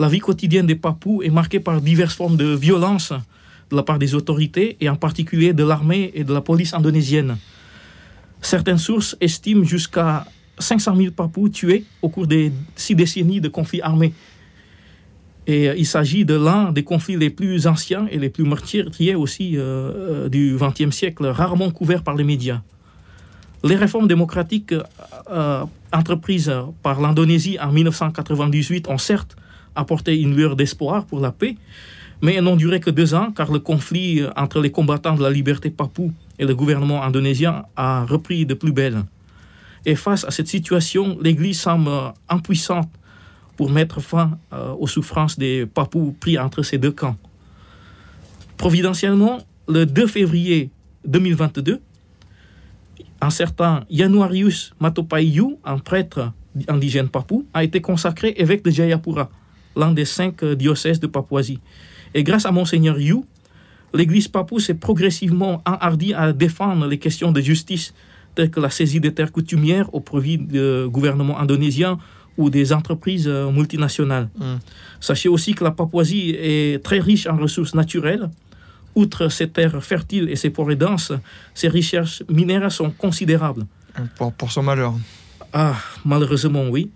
la 0.00 0.08
vie 0.08 0.18
quotidienne 0.18 0.66
des 0.66 0.74
Papous 0.74 1.22
est 1.22 1.30
marquée 1.30 1.60
par 1.60 1.80
diverses 1.80 2.14
formes 2.14 2.36
de 2.36 2.46
violence 2.46 3.12
de 3.70 3.76
la 3.76 3.84
part 3.84 3.98
des 3.98 4.14
autorités 4.14 4.76
et 4.80 4.88
en 4.88 4.96
particulier 4.96 5.52
de 5.52 5.62
l'armée 5.62 6.10
et 6.14 6.24
de 6.24 6.32
la 6.32 6.40
police 6.40 6.74
indonésienne. 6.74 7.36
Certaines 8.40 8.78
sources 8.78 9.16
estiment 9.20 9.64
jusqu'à 9.64 10.26
500 10.58 10.96
000 10.96 11.10
Papous 11.12 11.50
tués 11.50 11.84
au 12.02 12.08
cours 12.08 12.26
des 12.26 12.52
six 12.76 12.94
décennies 12.94 13.40
de 13.40 13.48
conflits 13.48 13.80
armés. 13.80 14.12
Et 15.48 15.68
euh, 15.68 15.74
il 15.76 15.86
s'agit 15.86 16.24
de 16.24 16.34
l'un 16.34 16.70
des 16.72 16.84
conflits 16.84 17.16
les 17.16 17.30
plus 17.30 17.66
anciens 17.66 18.06
et 18.10 18.18
les 18.18 18.28
plus 18.28 18.44
meurtriers 18.44 19.14
aussi 19.14 19.56
euh, 19.56 19.62
euh, 19.62 20.28
du 20.28 20.56
XXe 20.60 20.94
siècle, 20.94 21.26
rarement 21.26 21.70
couverts 21.70 22.02
par 22.04 22.14
les 22.14 22.24
médias. 22.24 22.60
Les 23.64 23.74
réformes 23.74 24.06
démocratiques 24.06 24.72
entreprises 25.92 26.54
par 26.80 27.00
l'Indonésie 27.00 27.58
en 27.60 27.72
1998 27.72 28.86
ont 28.88 28.98
certes 28.98 29.36
apporté 29.74 30.16
une 30.16 30.36
lueur 30.36 30.54
d'espoir 30.54 31.06
pour 31.06 31.18
la 31.18 31.32
paix, 31.32 31.56
mais 32.22 32.34
elles 32.34 32.44
n'ont 32.44 32.54
duré 32.54 32.78
que 32.78 32.90
deux 32.90 33.14
ans 33.14 33.32
car 33.32 33.50
le 33.50 33.58
conflit 33.58 34.22
entre 34.36 34.60
les 34.60 34.70
combattants 34.70 35.16
de 35.16 35.24
la 35.24 35.30
liberté 35.30 35.70
papou 35.70 36.12
et 36.38 36.44
le 36.44 36.54
gouvernement 36.54 37.02
indonésien 37.02 37.64
a 37.74 38.04
repris 38.04 38.46
de 38.46 38.54
plus 38.54 38.70
belle. 38.70 39.02
Et 39.86 39.94
face 39.94 40.24
à 40.24 40.30
cette 40.30 40.48
situation, 40.48 41.18
l'Église 41.20 41.60
semble 41.60 41.88
euh, 41.88 42.10
impuissante 42.28 42.90
pour 43.56 43.70
mettre 43.70 44.00
fin 44.00 44.38
euh, 44.52 44.72
aux 44.78 44.86
souffrances 44.86 45.38
des 45.38 45.66
papous 45.66 46.14
pris 46.18 46.38
entre 46.38 46.62
ces 46.62 46.78
deux 46.78 46.92
camps. 46.92 47.16
Providentiellement, 48.56 49.38
le 49.68 49.84
2 49.86 50.06
février 50.06 50.70
2022, 51.06 51.80
un 53.20 53.30
certain 53.30 53.84
Yanuarius 53.90 54.74
Matopayu, 54.80 55.56
un 55.64 55.78
prêtre 55.78 56.32
indigène 56.68 57.08
papou, 57.08 57.46
a 57.52 57.64
été 57.64 57.80
consacré 57.80 58.34
évêque 58.36 58.64
de 58.64 58.70
Jayapura, 58.70 59.30
l'un 59.76 59.92
des 59.92 60.04
cinq 60.04 60.42
euh, 60.42 60.54
diocèses 60.54 61.00
de 61.00 61.06
Papouasie. 61.06 61.60
Et 62.14 62.22
grâce 62.22 62.46
à 62.46 62.52
Monseigneur 62.52 62.98
Yu, 62.98 63.16
l'Église 63.92 64.28
papou 64.28 64.60
s'est 64.60 64.74
progressivement 64.74 65.62
enhardie 65.66 66.14
à 66.14 66.32
défendre 66.32 66.86
les 66.86 66.98
questions 66.98 67.32
de 67.32 67.40
justice, 67.40 67.94
telles 68.38 68.52
que 68.52 68.60
la 68.60 68.70
saisie 68.70 69.00
des 69.00 69.12
terres 69.12 69.32
coutumières 69.32 69.92
au 69.92 69.98
profit 69.98 70.38
du 70.38 70.86
gouvernement 70.86 71.40
indonésien 71.40 71.98
ou 72.36 72.50
des 72.50 72.72
entreprises 72.72 73.26
euh, 73.26 73.50
multinationales. 73.50 74.28
Mm. 74.38 74.58
Sachez 75.00 75.28
aussi 75.28 75.54
que 75.56 75.64
la 75.64 75.72
Papouasie 75.72 76.36
est 76.38 76.80
très 76.84 77.00
riche 77.00 77.26
en 77.26 77.36
ressources 77.36 77.74
naturelles. 77.74 78.30
Outre 78.94 79.28
ses 79.28 79.48
terres 79.48 79.82
fertiles 79.82 80.28
et 80.30 80.36
ses 80.36 80.50
forêts 80.50 80.76
denses, 80.76 81.12
ses 81.52 81.66
richesses 81.66 82.22
minéraires 82.28 82.70
sont 82.70 82.90
considérables. 82.90 83.66
pour, 84.16 84.32
pour 84.32 84.52
son 84.52 84.62
malheur. 84.62 84.94
Ah, 85.52 85.74
malheureusement, 86.04 86.66
oui. 86.68 86.92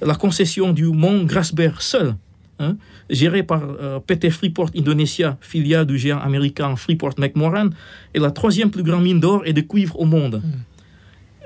La 0.00 0.14
concession 0.14 0.72
du 0.72 0.84
mont 0.84 1.24
Grasberg 1.24 1.80
seul, 1.80 2.14
hein, 2.60 2.76
géré 3.10 3.42
par 3.42 3.62
euh, 3.64 3.98
PT 3.98 4.30
Freeport 4.30 4.70
Indonesia, 4.76 5.36
filiale 5.40 5.86
du 5.86 5.98
géant 5.98 6.20
américain 6.20 6.76
Freeport 6.76 7.14
McMoran, 7.18 7.70
est 8.14 8.20
la 8.20 8.30
troisième 8.30 8.70
plus 8.70 8.84
grande 8.84 9.02
mine 9.02 9.18
d'or 9.18 9.42
et 9.44 9.52
de 9.52 9.60
cuivre 9.60 9.98
au 9.98 10.04
monde. 10.04 10.36
Euh, 10.36 10.48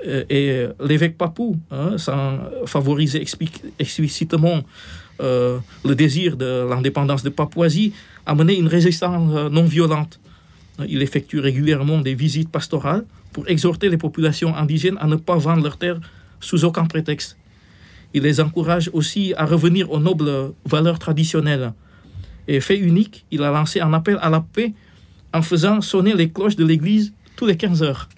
et 0.03 0.49
euh, 0.51 0.73
l'évêque 0.83 1.17
Papou, 1.17 1.57
hein, 1.71 1.97
sans 1.97 2.39
favoriser 2.65 3.21
explic- 3.21 3.63
explicitement 3.79 4.63
euh, 5.21 5.59
le 5.85 5.95
désir 5.95 6.37
de 6.37 6.67
l'indépendance 6.69 7.23
de 7.23 7.29
Papouasie, 7.29 7.93
a 8.25 8.35
mené 8.35 8.57
une 8.57 8.67
résistance 8.67 9.31
euh, 9.35 9.49
non 9.49 9.63
violente. 9.63 10.19
Il 10.87 11.01
effectue 11.01 11.39
régulièrement 11.39 11.99
des 11.99 12.15
visites 12.15 12.49
pastorales 12.49 13.05
pour 13.31 13.47
exhorter 13.47 13.89
les 13.89 13.97
populations 13.97 14.55
indigènes 14.55 14.97
à 14.99 15.07
ne 15.07 15.15
pas 15.15 15.37
vendre 15.37 15.63
leurs 15.63 15.77
terres 15.77 15.99
sous 16.39 16.65
aucun 16.65 16.85
prétexte. 16.85 17.37
Il 18.13 18.23
les 18.23 18.39
encourage 18.41 18.89
aussi 18.93 19.33
à 19.37 19.45
revenir 19.45 19.91
aux 19.91 19.99
nobles 19.99 20.53
valeurs 20.65 20.99
traditionnelles. 20.99 21.73
Et 22.47 22.59
fait 22.59 22.77
unique, 22.77 23.25
il 23.31 23.43
a 23.43 23.51
lancé 23.51 23.79
un 23.79 23.93
appel 23.93 24.17
à 24.21 24.29
la 24.29 24.41
paix 24.41 24.73
en 25.33 25.41
faisant 25.41 25.81
sonner 25.81 26.13
les 26.13 26.29
cloches 26.29 26.55
de 26.55 26.65
l'église 26.65 27.13
tous 27.35 27.45
les 27.45 27.57
15 27.57 27.81
heures. 27.83 28.09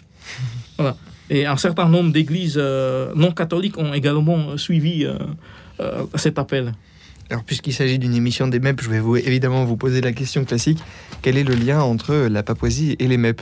Voilà. 0.78 0.98
Et 1.30 1.46
un 1.46 1.58
certain 1.58 1.90
nombre 1.90 2.12
d'églises 2.12 2.58
euh, 2.58 3.12
non 3.16 3.32
catholiques 3.32 3.78
ont 3.78 3.94
également 3.94 4.58
suivi 4.58 5.06
euh, 5.06 5.18
euh, 5.80 6.06
cet 6.16 6.38
appel. 6.38 6.74
Alors, 7.30 7.44
puisqu'il 7.44 7.74
s'agit 7.74 7.98
d'une 7.98 8.14
émission 8.14 8.48
des 8.48 8.60
MEP, 8.60 8.82
je 8.82 8.90
vais 8.90 9.00
vous, 9.00 9.18
évidemment 9.18 9.66
vous 9.66 9.78
poser 9.78 10.00
la 10.00 10.12
question 10.12 10.46
classique. 10.46 10.78
Quel 11.24 11.38
est 11.38 11.44
le 11.44 11.56
lien 11.56 11.82
entre 11.82 12.14
la 12.14 12.44
Papouasie 12.44 12.96
et 13.00 13.08
les 13.08 13.18
MEP 13.18 13.42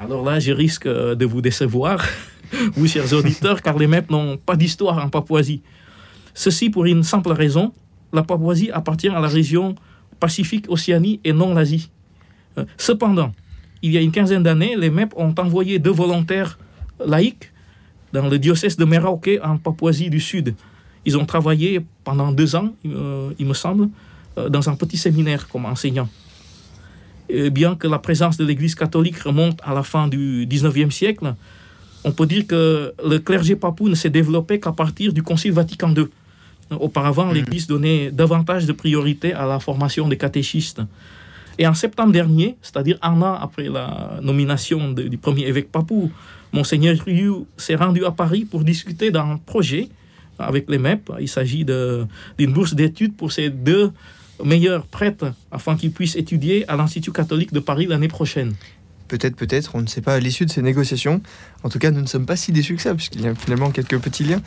Alors 0.00 0.24
là, 0.24 0.40
je 0.40 0.50
risque 0.50 0.86
euh, 0.86 1.14
de 1.14 1.24
vous 1.24 1.40
décevoir, 1.40 2.04
vous 2.74 2.88
chers 2.88 3.12
auditeurs, 3.12 3.62
car 3.62 3.78
les 3.78 3.86
MEP 3.86 4.10
n'ont 4.10 4.36
pas 4.36 4.56
d'histoire 4.56 4.98
en 4.98 5.08
Papouasie. 5.08 5.62
Ceci 6.34 6.70
pour 6.70 6.86
une 6.86 7.04
simple 7.04 7.30
raison, 7.30 7.72
la 8.12 8.24
Papouasie 8.24 8.72
appartient 8.72 9.08
à 9.08 9.20
la 9.20 9.28
région 9.28 9.76
Pacifique, 10.18 10.66
Océanie 10.68 11.20
et 11.22 11.32
non 11.32 11.54
l'Asie. 11.54 11.90
Euh, 12.58 12.64
Cependant, 12.76 13.30
il 13.82 13.92
y 13.92 13.96
a 13.96 14.00
une 14.00 14.10
quinzaine 14.10 14.42
d'années, 14.42 14.74
les 14.76 14.90
MEP 14.90 15.14
ont 15.16 15.34
envoyé 15.38 15.78
deux 15.78 15.92
volontaires 15.92 16.58
laïcs 17.04 17.50
dans 18.12 18.28
le 18.28 18.38
diocèse 18.38 18.76
de 18.76 18.84
Merauke 18.84 19.30
en 19.42 19.56
Papouasie 19.56 20.10
du 20.10 20.20
Sud. 20.20 20.54
Ils 21.04 21.18
ont 21.18 21.26
travaillé 21.26 21.84
pendant 22.04 22.32
deux 22.32 22.54
ans, 22.56 22.70
euh, 22.86 23.30
il 23.38 23.46
me 23.46 23.54
semble, 23.54 23.88
euh, 24.38 24.48
dans 24.48 24.68
un 24.70 24.74
petit 24.76 24.96
séminaire 24.96 25.48
comme 25.48 25.66
enseignants. 25.66 26.08
Et 27.28 27.50
bien 27.50 27.74
que 27.74 27.86
la 27.88 27.98
présence 27.98 28.36
de 28.36 28.44
l'Église 28.44 28.74
catholique 28.74 29.18
remonte 29.18 29.58
à 29.64 29.74
la 29.74 29.82
fin 29.82 30.08
du 30.08 30.46
19e 30.46 30.90
siècle, 30.90 31.34
on 32.04 32.12
peut 32.12 32.26
dire 32.26 32.46
que 32.46 32.92
le 33.04 33.18
clergé 33.18 33.56
papou 33.56 33.88
ne 33.88 33.94
s'est 33.94 34.10
développé 34.10 34.60
qu'à 34.60 34.72
partir 34.72 35.12
du 35.12 35.22
Concile 35.22 35.52
Vatican 35.52 35.92
II. 35.94 36.06
Auparavant, 36.70 37.30
l'Église 37.30 37.66
donnait 37.66 38.10
davantage 38.10 38.66
de 38.66 38.72
priorité 38.72 39.32
à 39.32 39.46
la 39.46 39.58
formation 39.58 40.08
des 40.08 40.16
catéchistes. 40.16 40.80
Et 41.58 41.66
en 41.66 41.74
septembre 41.74 42.12
dernier, 42.12 42.56
c'est-à-dire 42.62 42.98
un 43.02 43.20
an 43.22 43.34
après 43.40 43.68
la 43.68 44.18
nomination 44.22 44.90
de- 44.92 45.02
du 45.04 45.18
premier 45.18 45.46
évêque 45.46 45.70
papou, 45.70 46.10
Monseigneur 46.58 46.96
Ryu 47.04 47.32
s'est 47.56 47.74
rendu 47.74 48.04
à 48.04 48.12
Paris 48.12 48.44
pour 48.44 48.62
discuter 48.64 49.10
d'un 49.10 49.38
projet 49.44 49.88
avec 50.38 50.70
les 50.70 50.78
MEP. 50.78 51.10
Il 51.20 51.28
s'agit 51.28 51.64
d'une 51.64 52.52
bourse 52.52 52.74
d'études 52.74 53.14
pour 53.16 53.32
ces 53.32 53.50
deux 53.50 53.90
meilleurs 54.44 54.86
prêtres 54.86 55.32
afin 55.50 55.76
qu'ils 55.76 55.90
puissent 55.92 56.16
étudier 56.16 56.64
à 56.68 56.76
l'Institut 56.76 57.12
catholique 57.12 57.52
de 57.52 57.60
Paris 57.60 57.86
l'année 57.86 58.08
prochaine. 58.08 58.52
Peut-être, 59.08 59.36
peut-être, 59.36 59.74
on 59.74 59.82
ne 59.82 59.86
sait 59.86 60.00
pas 60.00 60.14
à 60.14 60.18
l'issue 60.20 60.46
de 60.46 60.50
ces 60.50 60.62
négociations. 60.62 61.20
En 61.62 61.68
tout 61.68 61.78
cas, 61.78 61.90
nous 61.90 62.00
ne 62.00 62.06
sommes 62.06 62.24
pas 62.24 62.36
si 62.36 62.52
déçus 62.52 62.74
que 62.76 62.82
ça, 62.82 62.94
puisqu'il 62.94 63.20
y 63.20 63.26
a 63.28 63.34
finalement 63.34 63.70
quelques 63.70 63.98
petits 63.98 64.24
liens. 64.24 64.40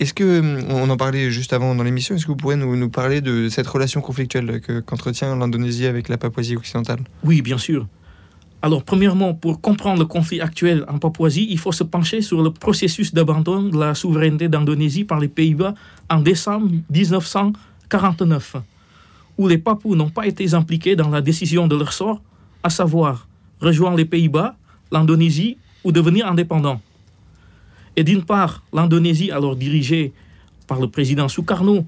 Est-ce 0.00 0.12
que, 0.14 0.40
hum, 0.40 0.64
on 0.70 0.90
en 0.90 0.96
parlait 0.96 1.30
juste 1.30 1.52
avant 1.52 1.74
dans 1.74 1.84
l'émission, 1.84 2.16
est-ce 2.16 2.24
que 2.24 2.32
vous 2.32 2.36
pourrez 2.36 2.56
nous, 2.56 2.74
nous 2.76 2.88
parler 2.90 3.20
de 3.20 3.48
cette 3.50 3.66
relation 3.68 4.00
conflictuelle 4.00 4.60
que- 4.60 4.80
qu'entretient 4.80 5.36
l'Indonésie 5.36 5.86
avec 5.86 6.08
la 6.08 6.18
Papouasie 6.18 6.56
occidentale 6.56 6.98
Oui, 7.22 7.40
bien 7.40 7.56
sûr. 7.58 7.86
Alors, 8.62 8.84
premièrement, 8.84 9.32
pour 9.32 9.62
comprendre 9.62 10.00
le 10.00 10.04
conflit 10.04 10.42
actuel 10.42 10.84
en 10.86 10.98
Papouasie, 10.98 11.46
il 11.48 11.58
faut 11.58 11.72
se 11.72 11.82
pencher 11.82 12.20
sur 12.20 12.42
le 12.42 12.50
processus 12.50 13.14
d'abandon 13.14 13.62
de 13.62 13.78
la 13.78 13.94
souveraineté 13.94 14.48
d'Indonésie 14.48 15.04
par 15.04 15.18
les 15.18 15.28
Pays-Bas 15.28 15.74
en 16.10 16.20
décembre 16.20 16.70
1949, 16.90 18.56
où 19.38 19.48
les 19.48 19.56
Papous 19.56 19.96
n'ont 19.96 20.10
pas 20.10 20.26
été 20.26 20.52
impliqués 20.52 20.94
dans 20.94 21.08
la 21.08 21.22
décision 21.22 21.68
de 21.68 21.76
leur 21.76 21.94
sort, 21.94 22.20
à 22.62 22.68
savoir 22.68 23.26
rejoindre 23.62 23.96
les 23.96 24.04
Pays-Bas, 24.04 24.56
l'Indonésie 24.92 25.56
ou 25.82 25.90
devenir 25.90 26.26
indépendant. 26.26 26.82
Et 27.96 28.04
d'une 28.04 28.24
part, 28.24 28.62
l'Indonésie, 28.74 29.30
alors 29.30 29.56
dirigée 29.56 30.12
par 30.66 30.80
le 30.80 30.88
président 30.88 31.28
Sukarno, 31.28 31.86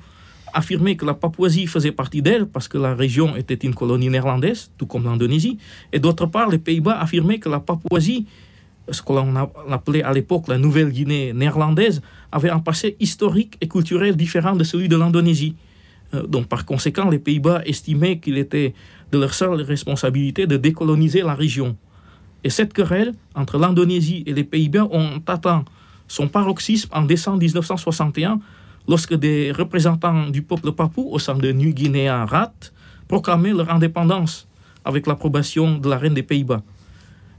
affirmait 0.52 0.97
que 0.97 1.04
la 1.04 1.14
Papouasie 1.14 1.66
faisait 1.66 1.92
partie 1.92 2.23
d'elle 2.23 2.47
parce 2.47 2.68
que 2.68 2.78
la 2.78 2.94
région 2.94 3.37
était 3.37 3.54
une 3.54 3.75
colonie 3.75 4.09
néerlandaise, 4.09 4.71
tout 4.78 4.87
comme 4.87 5.04
l'Indonésie. 5.04 5.59
Et 5.92 5.99
d'autre 5.99 6.26
part, 6.26 6.49
les 6.49 6.59
Pays-Bas 6.59 6.99
affirmaient 7.00 7.38
que 7.38 7.49
la 7.49 7.61
Papouasie, 7.61 8.26
ce 8.90 9.02
que 9.02 9.12
l'on 9.12 9.35
appelait 9.71 10.02
à 10.02 10.12
l'époque 10.12 10.49
la 10.49 10.59
Nouvelle-Guinée 10.59 11.32
néerlandaise, 11.32 12.02
avait 12.30 12.50
un 12.50 12.59
passé 12.61 12.97
historique 13.00 13.56
et 13.61 13.68
culturel 13.68 14.16
différent 14.16 14.54
de 14.54 14.64
celui 14.64 14.88
de 14.88 14.97
l'Indonésie. 14.97 15.54
Euh, 16.14 16.26
donc, 16.26 16.47
par 16.47 16.64
conséquent, 16.64 17.09
les 17.09 17.18
Pays-Bas 17.18 17.62
estimaient 17.64 18.18
qu'il 18.18 18.38
était 18.38 18.75
de 19.11 19.18
leur 19.18 19.35
seule 19.35 19.61
responsabilité 19.62 20.47
de 20.47 20.56
décoloniser 20.56 21.23
la 21.23 21.35
région. 21.35 21.76
Et 22.44 22.50
cette 22.50 22.73
querelle 22.73 23.14
entre 23.35 23.59
l'Indonésie 23.59 24.25
et 24.26 24.32
les 24.32 24.44
Pays-Bas 24.44 24.88
ont 24.90 25.23
atteint 25.26 25.64
son 26.09 26.28
paroxysme 26.28 26.90
en 26.92 27.02
décembre 27.02 27.38
1961 27.38 28.40
lorsque 28.89 29.15
des 29.15 29.53
représentants 29.53 30.29
du 30.29 30.43
peuple 30.43 30.73
papou 30.73 31.09
au 31.11 31.19
sein 31.19 31.35
de 31.35 31.53
New 31.53 31.73
Guinea 31.73 32.25
Rat 32.27 32.53
proclamaient 33.09 33.53
leur 33.53 33.71
indépendance 33.71 34.49
avec 34.85 35.07
l'approbation 35.07 35.79
de 35.79 35.89
la 35.89 35.99
reine 35.99 36.15
des 36.15 36.23
Pays-Bas. 36.23 36.62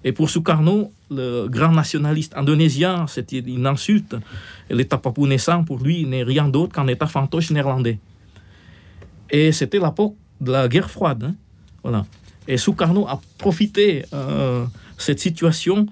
Et 0.05 0.11
pour 0.11 0.29
Sukarno, 0.29 0.91
le 1.09 1.47
grand 1.47 1.71
nationaliste 1.71 2.33
indonésien, 2.35 3.07
c'était 3.07 3.39
une 3.39 3.65
insulte. 3.65 4.15
Et 4.69 4.75
l'État 4.75 4.97
papou 4.97 5.27
naissant, 5.27 5.63
pour 5.63 5.79
lui, 5.79 6.05
n'est 6.05 6.23
rien 6.23 6.47
d'autre 6.49 6.73
qu'un 6.73 6.87
État 6.87 7.07
fantoche 7.07 7.51
néerlandais. 7.51 7.99
Et 9.29 9.51
c'était 9.51 9.79
l'époque 9.79 10.15
de 10.41 10.51
la 10.51 10.67
guerre 10.67 10.89
froide. 10.89 11.23
hein. 11.23 11.35
Voilà. 11.83 12.05
Et 12.47 12.57
Sukarno 12.57 13.07
a 13.07 13.19
profité 13.37 14.03
euh, 14.13 14.65
cette 14.97 15.19
situation 15.19 15.87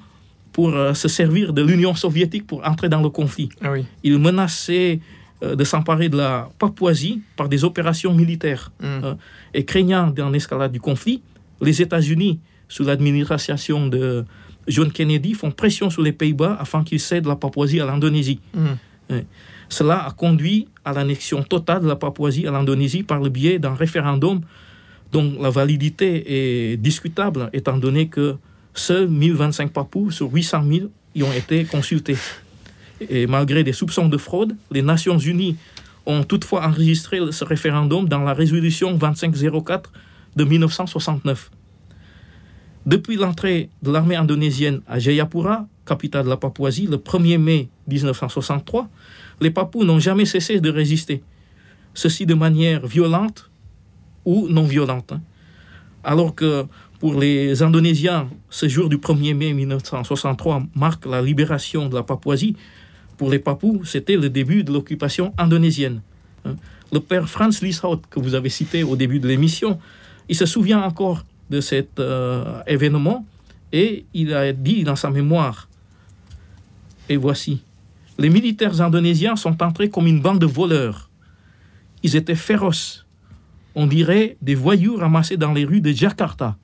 pour 0.51 0.69
euh, 0.69 0.93
se 0.93 1.07
servir 1.07 1.53
de 1.53 1.61
l'Union 1.61 1.95
soviétique 1.95 2.45
pour 2.45 2.65
entrer 2.67 2.89
dans 2.89 3.01
le 3.01 3.09
conflit. 3.09 3.49
Ah 3.61 3.71
oui. 3.71 3.85
Il 4.03 4.19
menaçait 4.19 4.99
de 5.41 5.63
s'emparer 5.63 6.09
de 6.09 6.17
la 6.17 6.49
Papouasie 6.59 7.21
par 7.35 7.49
des 7.49 7.63
opérations 7.63 8.13
militaires. 8.13 8.71
Mm. 8.79 8.85
Euh, 8.85 9.13
et 9.53 9.65
craignant 9.65 10.07
d'une 10.07 10.35
escalade 10.35 10.71
du 10.71 10.79
conflit, 10.79 11.21
les 11.61 11.81
États-Unis, 11.81 12.39
sous 12.67 12.83
l'administration 12.83 13.87
de 13.87 14.25
John 14.67 14.91
Kennedy, 14.91 15.33
font 15.33 15.51
pression 15.51 15.89
sur 15.89 16.01
les 16.01 16.11
Pays-Bas 16.11 16.57
afin 16.59 16.83
qu'ils 16.83 16.99
cèdent 16.99 17.27
la 17.27 17.35
Papouasie 17.35 17.79
à 17.79 17.85
l'Indonésie. 17.85 18.39
Mm. 18.53 19.15
Cela 19.67 20.05
a 20.05 20.11
conduit 20.11 20.67
à 20.85 20.93
l'annexion 20.93 21.43
totale 21.43 21.81
de 21.81 21.87
la 21.87 21.95
Papouasie 21.95 22.47
à 22.47 22.51
l'Indonésie 22.51 23.03
par 23.03 23.19
le 23.19 23.29
biais 23.29 23.57
d'un 23.57 23.73
référendum 23.73 24.41
dont 25.11 25.37
la 25.41 25.49
validité 25.49 26.71
est 26.73 26.77
discutable, 26.77 27.49
étant 27.53 27.77
donné 27.77 28.07
que 28.07 28.35
seuls 28.73 29.09
1025 29.09 29.71
Papous 29.71 30.11
sur 30.11 30.31
800 30.31 30.63
000 30.69 30.87
y 31.15 31.23
ont 31.23 31.33
été 31.33 31.65
consultés. 31.65 32.15
Et 33.09 33.27
malgré 33.27 33.63
des 33.63 33.73
soupçons 33.73 34.07
de 34.07 34.17
fraude, 34.17 34.55
les 34.71 34.81
Nations 34.81 35.17
Unies 35.17 35.57
ont 36.05 36.23
toutefois 36.23 36.65
enregistré 36.65 37.19
ce 37.31 37.43
référendum 37.43 38.07
dans 38.07 38.23
la 38.23 38.33
résolution 38.33 38.93
2504 38.95 39.91
de 40.35 40.43
1969. 40.43 41.51
Depuis 42.85 43.15
l'entrée 43.15 43.69
de 43.83 43.91
l'armée 43.91 44.15
indonésienne 44.15 44.81
à 44.87 44.97
Jayapura, 44.97 45.67
capitale 45.85 46.25
de 46.25 46.29
la 46.29 46.37
Papouasie, 46.37 46.87
le 46.87 46.97
1er 46.97 47.37
mai 47.37 47.69
1963, 47.87 48.89
les 49.39 49.51
Papous 49.51 49.83
n'ont 49.83 49.99
jamais 49.99 50.25
cessé 50.25 50.59
de 50.59 50.69
résister. 50.69 51.21
Ceci 51.93 52.25
de 52.25 52.33
manière 52.33 52.87
violente 52.87 53.51
ou 54.25 54.47
non 54.47 54.63
violente. 54.63 55.11
hein. 55.11 55.21
Alors 56.03 56.33
que 56.33 56.65
pour 56.99 57.19
les 57.19 57.61
Indonésiens, 57.61 58.29
ce 58.49 58.67
jour 58.67 58.89
du 58.89 58.97
1er 58.97 59.35
mai 59.35 59.53
1963 59.53 60.63
marque 60.75 61.05
la 61.05 61.21
libération 61.21 61.89
de 61.89 61.95
la 61.95 62.03
Papouasie, 62.03 62.55
pour 63.21 63.29
les 63.29 63.37
Papous, 63.37 63.85
c'était 63.85 64.17
le 64.17 64.31
début 64.31 64.63
de 64.63 64.73
l'occupation 64.73 65.31
indonésienne. 65.37 66.01
hein. 66.43 66.55
Le 66.91 66.99
père 66.99 67.29
Franz 67.29 67.63
Lieshout, 67.63 68.01
que 68.09 68.19
vous 68.19 68.33
avez 68.33 68.49
cité 68.49 68.81
au 68.81 68.95
début 68.95 69.19
de 69.19 69.27
l'émission, 69.27 69.77
il 70.27 70.35
se 70.35 70.47
souvient 70.47 70.81
encore 70.81 71.23
de 71.51 71.61
cet 71.61 71.99
euh, 71.99 72.63
événement 72.65 73.23
et 73.71 74.05
il 74.15 74.33
a 74.33 74.51
dit 74.53 74.83
dans 74.83 74.95
sa 74.95 75.11
mémoire, 75.11 75.69
et 77.09 77.15
voici, 77.15 77.61
les 78.17 78.31
militaires 78.31 78.81
indonésiens 78.81 79.35
sont 79.35 79.61
entrés 79.61 79.91
comme 79.91 80.07
une 80.07 80.19
bande 80.19 80.39
de 80.39 80.47
voleurs. 80.47 81.11
Ils 82.01 82.15
étaient 82.15 82.33
féroces. 82.33 83.05
On 83.75 83.85
dirait 83.85 84.35
des 84.41 84.55
voyous 84.55 84.95
ramassés 84.95 85.37
dans 85.37 85.53
les 85.53 85.65
rues 85.65 85.81
de 85.81 85.91
Jakarta. 85.91 86.57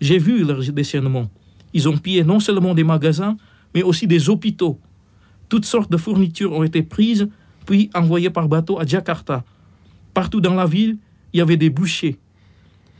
J'ai 0.00 0.18
vu 0.18 0.42
leur 0.42 0.58
déchaînement. 0.58 1.30
Ils 1.72 1.88
ont 1.88 1.96
pillé 1.96 2.24
non 2.24 2.40
seulement 2.40 2.74
des 2.74 2.82
magasins, 2.82 3.36
mais 3.76 3.84
aussi 3.84 4.08
des 4.08 4.28
hôpitaux. 4.28 4.80
Toutes 5.54 5.66
sortes 5.66 5.88
de 5.92 5.96
fournitures 5.96 6.52
ont 6.52 6.64
été 6.64 6.82
prises, 6.82 7.28
puis 7.64 7.88
envoyées 7.94 8.28
par 8.28 8.48
bateau 8.48 8.80
à 8.80 8.84
Jakarta. 8.84 9.44
Partout 10.12 10.40
dans 10.40 10.54
la 10.54 10.66
ville, 10.66 10.96
il 11.32 11.38
y 11.38 11.40
avait 11.40 11.56
des 11.56 11.70
bouchers. 11.70 12.18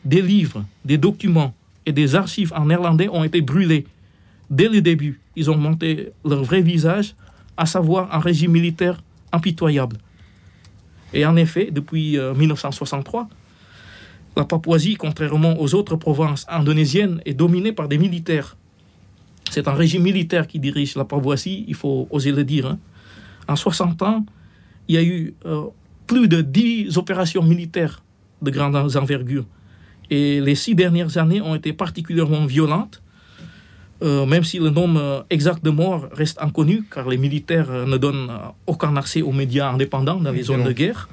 Des 0.04 0.22
livres, 0.22 0.64
des 0.84 0.96
documents 0.96 1.52
et 1.84 1.90
des 1.90 2.14
archives 2.14 2.52
en 2.54 2.66
néerlandais 2.66 3.08
ont 3.08 3.24
été 3.24 3.40
brûlés. 3.40 3.88
Dès 4.50 4.68
le 4.68 4.80
début, 4.82 5.20
ils 5.34 5.50
ont 5.50 5.56
monté 5.56 6.10
leur 6.24 6.44
vrai 6.44 6.60
visage, 6.60 7.16
à 7.56 7.66
savoir 7.66 8.14
un 8.14 8.20
régime 8.20 8.52
militaire 8.52 9.02
impitoyable. 9.32 9.96
Et 11.12 11.26
en 11.26 11.34
effet, 11.34 11.72
depuis 11.72 12.18
euh, 12.18 12.34
1963, 12.34 13.28
la 14.36 14.44
Papouasie, 14.44 14.94
contrairement 14.94 15.60
aux 15.60 15.74
autres 15.74 15.96
provinces 15.96 16.46
indonésiennes, 16.48 17.20
est 17.26 17.34
dominée 17.34 17.72
par 17.72 17.88
des 17.88 17.98
militaires. 17.98 18.56
C'est 19.50 19.68
un 19.68 19.74
régime 19.74 20.02
militaire 20.02 20.46
qui 20.46 20.58
dirige 20.58 20.96
la 20.96 21.04
Papouasie, 21.04 21.64
il 21.68 21.74
faut 21.74 22.08
oser 22.10 22.32
le 22.32 22.44
dire. 22.44 22.66
hein. 22.66 22.78
En 23.46 23.56
60 23.56 24.02
ans, 24.02 24.24
il 24.88 24.94
y 24.94 24.98
a 24.98 25.02
eu 25.02 25.34
euh, 25.46 25.64
plus 26.06 26.28
de 26.28 26.40
10 26.40 26.98
opérations 26.98 27.42
militaires 27.42 28.02
de 28.42 28.50
grande 28.50 28.76
envergure. 28.76 29.44
Et 30.10 30.40
les 30.40 30.54
six 30.54 30.74
dernières 30.74 31.16
années 31.18 31.40
ont 31.40 31.54
été 31.54 31.72
particulièrement 31.72 32.44
violentes, 32.46 33.02
euh, 34.02 34.26
même 34.26 34.44
si 34.44 34.58
le 34.58 34.70
nombre 34.70 35.00
euh, 35.00 35.20
exact 35.30 35.64
de 35.64 35.70
morts 35.70 36.08
reste 36.12 36.38
inconnu, 36.40 36.84
car 36.90 37.08
les 37.08 37.16
militaires 37.16 37.70
ne 37.86 37.96
donnent 37.96 38.30
aucun 38.66 38.96
accès 38.96 39.22
aux 39.22 39.32
médias 39.32 39.70
indépendants 39.70 40.20
dans 40.20 40.32
les 40.32 40.42
zones 40.42 40.64
de 40.64 40.72
guerre. 40.72 41.08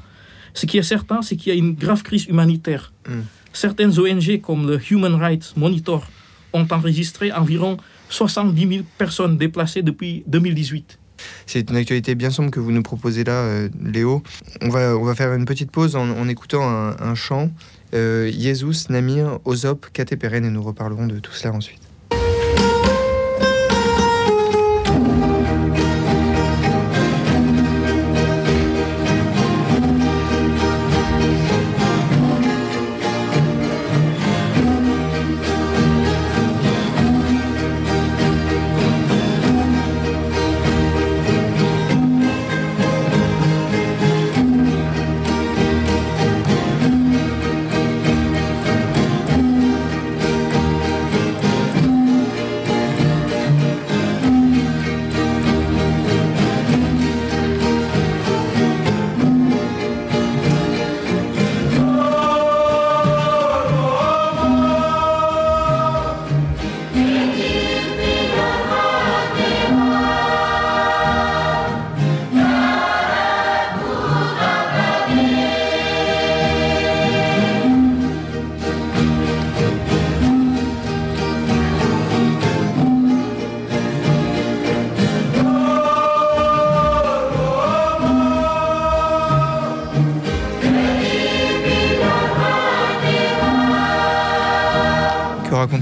Ce 0.54 0.65
qui 0.65 0.78
est 0.78 0.84
certain, 0.84 1.22
c'est 1.22 1.38
qu'il 1.38 1.54
y 1.54 1.56
a 1.56 1.60
une 1.60 1.76
grave 1.76 2.04
crise 2.04 2.26
humanitaire. 2.26 2.91
Mm. 3.08 3.20
Certaines 3.54 3.98
ONG, 3.98 4.41
comme 4.41 4.67
le 4.67 4.80
Human 4.91 5.15
Rights 5.15 5.54
Monitor, 5.56 6.06
ont 6.54 6.67
enregistré 6.70 7.32
environ 7.32 7.78
70 8.12 8.67
000 8.67 8.86
personnes 8.97 9.38
déplacées 9.38 9.82
depuis 9.82 10.24
2018. 10.28 11.00
C'est 11.45 11.69
une 11.69 11.76
actualité 11.76 12.15
bien 12.15 12.30
sombre 12.30 12.52
que 12.52 12.60
vous 12.60 12.71
nous 12.71 12.82
proposez 12.82 13.24
là, 13.24 13.34
euh, 13.34 13.69
Léo. 13.82 14.24
On 14.62 14.69
va, 14.69 14.97
on 14.97 15.04
va 15.04 15.15
faire 15.15 15.34
une 15.34 15.45
petite 15.45 15.71
pause 15.71 15.95
en, 15.95 16.10
en 16.10 16.28
écoutant 16.28 16.63
un, 16.63 17.15
chant. 17.15 17.52
Euh, 17.93 18.32
Jesus, 18.32 18.89
Namir, 18.89 19.39
Ozop, 19.45 19.88
Kateperen, 19.93 20.45
et 20.45 20.50
nous 20.50 20.63
reparlerons 20.63 21.08
de 21.08 21.19
tout 21.19 21.34
cela 21.34 21.54
ensuite. 21.54 21.90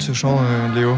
Ce 0.09 0.13
chant, 0.13 0.39
euh, 0.41 0.75
Léo 0.75 0.95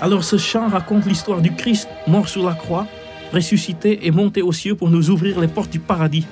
Alors 0.00 0.24
ce 0.24 0.36
chant 0.36 0.68
raconte 0.68 1.06
l'histoire 1.06 1.40
du 1.40 1.52
Christ 1.52 1.88
mort 2.08 2.28
sur 2.28 2.44
la 2.44 2.54
croix, 2.54 2.86
ressuscité 3.32 4.06
et 4.06 4.10
monté 4.10 4.42
aux 4.42 4.52
cieux 4.52 4.74
pour 4.74 4.90
nous 4.90 5.10
ouvrir 5.10 5.38
les 5.38 5.46
portes 5.46 5.70
du 5.70 5.78
paradis. 5.78 6.26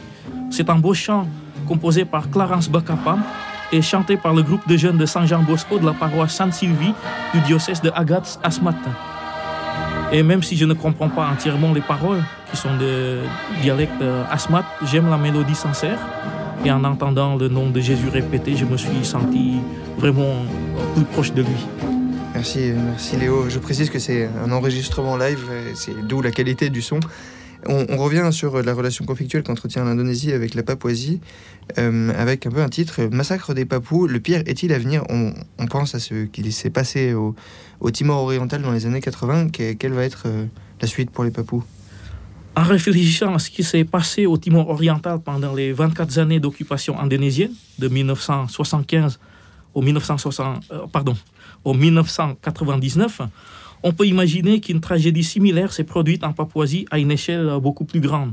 C'est 0.51 0.71
un 0.71 0.77
beau 0.77 0.93
chant 0.93 1.29
composé 1.69 2.05
par 2.05 2.29
Clarence 2.31 2.69
Bacapam 2.69 3.23
et 3.71 3.81
chanté 3.81 4.17
par 4.17 4.35
le 4.35 4.43
groupe 4.43 4.67
de 4.67 4.77
jeunes 4.77 4.99
de 4.99 5.07
Saint-Jean 5.07 5.43
Bosco 5.43 5.79
de 5.79 5.87
la 5.87 5.93
paroisse 5.93 6.35
Sainte-Sylvie 6.35 6.95
du 7.33 7.41
diocèse 7.43 7.81
de 7.81 7.93
Agatz 7.95 8.41
Asmat. 8.43 8.75
Et 10.11 10.25
même 10.25 10.43
si 10.43 10.57
je 10.57 10.65
ne 10.65 10.75
comprends 10.75 11.09
pas 11.09 11.29
entièrement 11.29 11.73
les 11.73 11.81
paroles, 11.81 12.25
qui 12.51 12.57
sont 12.57 12.77
de 12.77 13.21
dialecte 13.63 14.03
euh, 14.03 14.25
Asmat, 14.29 14.65
j'aime 14.85 15.09
la 15.09 15.17
mélodie 15.17 15.55
sincère. 15.55 16.01
Et 16.65 16.73
en 16.73 16.83
entendant 16.83 17.37
le 17.37 17.47
nom 17.47 17.71
de 17.71 17.81
Jésus 17.81 18.09
répété, 18.09 18.57
je 18.57 18.65
me 18.65 18.77
suis 18.77 19.05
senti 19.05 19.61
vraiment 19.97 20.23
euh, 20.23 20.95
plus 20.97 21.05
proche 21.05 21.33
de 21.33 21.43
lui. 21.43 22.00
Merci, 22.41 22.73
merci 22.73 23.19
Léo. 23.19 23.51
Je 23.51 23.59
précise 23.59 23.91
que 23.91 23.99
c'est 23.99 24.27
un 24.43 24.51
enregistrement 24.51 25.19
live, 25.19 25.45
c'est 25.75 25.95
d'où 26.09 26.23
la 26.23 26.31
qualité 26.31 26.71
du 26.71 26.81
son. 26.81 26.99
On, 27.67 27.99
revient 27.99 28.31
sur 28.33 28.63
la 28.63 28.73
relation 28.73 29.05
conflictuelle 29.05 29.43
qu'entretient 29.43 29.85
l'Indonésie 29.85 30.33
avec 30.33 30.55
la 30.55 30.63
Papouasie, 30.63 31.21
euh, 31.77 32.11
avec 32.17 32.47
un 32.47 32.51
peu 32.51 32.63
un 32.63 32.71
titre 32.71 33.03
Massacre 33.13 33.53
des 33.53 33.67
Papous. 33.67 34.07
Le 34.07 34.21
pire 34.21 34.43
est-il 34.47 34.73
à 34.73 34.79
venir? 34.79 35.03
On, 35.11 35.35
pense 35.67 35.95
à 35.95 35.99
ce 35.99 36.25
qui 36.25 36.51
s'est 36.51 36.71
passé 36.71 37.13
au, 37.13 37.35
Timor 37.91 38.23
oriental 38.23 38.63
dans 38.63 38.73
les 38.73 38.87
années 38.87 39.03
80. 39.03 39.51
Que- 39.51 39.75
quelle 39.75 39.93
va 39.93 40.05
être 40.05 40.23
euh, 40.25 40.47
la 40.81 40.89
suite 40.89 41.11
pour 41.11 41.25
les 41.25 41.31
Papous? 41.31 41.63
En 42.57 42.63
réfléchissant 42.63 43.35
à 43.35 43.39
ce 43.39 43.51
qui 43.51 43.63
s'est 43.63 43.85
passé 43.85 44.25
au 44.25 44.39
Timor 44.39 44.71
oriental 44.71 45.21
pendant 45.21 45.55
les 45.55 45.75
24 45.75 46.17
années 46.17 46.41
d'occupation 46.41 46.99
indonésienne, 46.99 47.53
de 47.79 47.89
1975 47.89 49.21
au, 49.75 49.83
1960, 49.83 50.65
euh, 50.73 50.87
pardon, 50.91 51.15
au 51.65 51.75
1999, 51.75 53.23
on 53.83 53.93
peut 53.93 54.07
imaginer 54.07 54.61
qu'une 54.61 54.81
tragédie 54.81 55.25
similaire 55.25 55.73
s'est 55.73 55.85
produite 55.85 56.25
en 56.25 56.33
Papouasie 56.33 56.87
à 56.91 56.99
une 56.99 57.11
échelle 57.11 57.51
beaucoup 57.63 57.85
plus 57.85 58.01
grande. 58.01 58.33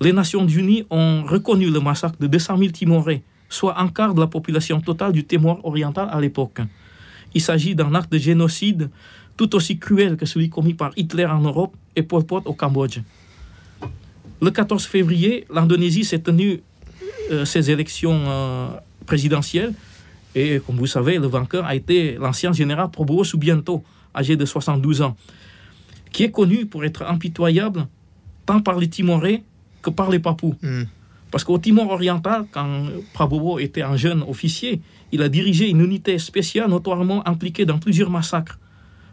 Les 0.00 0.12
Nations 0.12 0.46
Unies 0.46 0.84
ont 0.90 1.24
reconnu 1.24 1.70
le 1.70 1.80
massacre 1.80 2.18
de 2.18 2.26
200 2.26 2.58
000 2.58 2.70
Timorais, 2.70 3.22
soit 3.48 3.80
un 3.80 3.88
quart 3.88 4.14
de 4.14 4.20
la 4.20 4.26
population 4.26 4.80
totale 4.80 5.12
du 5.12 5.24
Timor 5.24 5.60
oriental 5.64 6.08
à 6.10 6.20
l'époque. 6.20 6.60
Il 7.34 7.40
s'agit 7.40 7.74
d'un 7.74 7.94
acte 7.94 8.12
de 8.12 8.18
génocide 8.18 8.90
tout 9.36 9.54
aussi 9.56 9.78
cruel 9.78 10.16
que 10.16 10.26
celui 10.26 10.48
commis 10.48 10.74
par 10.74 10.92
Hitler 10.96 11.26
en 11.26 11.40
Europe 11.40 11.74
et 11.96 12.02
Pol 12.02 12.24
Pot 12.24 12.42
au 12.46 12.54
Cambodge. 12.54 13.00
Le 14.40 14.50
14 14.50 14.84
février, 14.84 15.46
l'Indonésie 15.52 16.04
s'est 16.04 16.20
tenue 16.20 16.62
euh, 17.30 17.44
ses 17.44 17.70
élections 17.70 18.20
euh, 18.26 18.68
présidentielles 19.06 19.72
et 20.34 20.60
comme 20.66 20.76
vous 20.76 20.86
savez, 20.86 21.18
le 21.18 21.26
vainqueur 21.26 21.64
a 21.64 21.74
été 21.74 22.14
l'ancien 22.14 22.52
général 22.52 22.90
Prabowo 22.90 23.24
Subianto, 23.24 23.84
âgé 24.14 24.36
de 24.36 24.44
72 24.44 25.02
ans, 25.02 25.16
qui 26.12 26.24
est 26.24 26.30
connu 26.30 26.66
pour 26.66 26.84
être 26.84 27.02
impitoyable 27.02 27.86
tant 28.46 28.60
par 28.60 28.78
les 28.78 28.88
Timorais 28.88 29.42
que 29.82 29.90
par 29.90 30.10
les 30.10 30.18
Papous. 30.18 30.54
Hmm. 30.62 30.84
Parce 31.30 31.42
qu'au 31.42 31.58
Timor 31.58 31.90
oriental, 31.90 32.46
quand 32.52 32.86
Prabowo 33.12 33.58
était 33.58 33.82
un 33.82 33.96
jeune 33.96 34.22
officier, 34.22 34.80
il 35.10 35.22
a 35.22 35.28
dirigé 35.28 35.68
une 35.68 35.80
unité 35.80 36.18
spéciale 36.18 36.70
notoirement 36.70 37.26
impliquée 37.26 37.64
dans 37.64 37.78
plusieurs 37.78 38.10
massacres. 38.10 38.58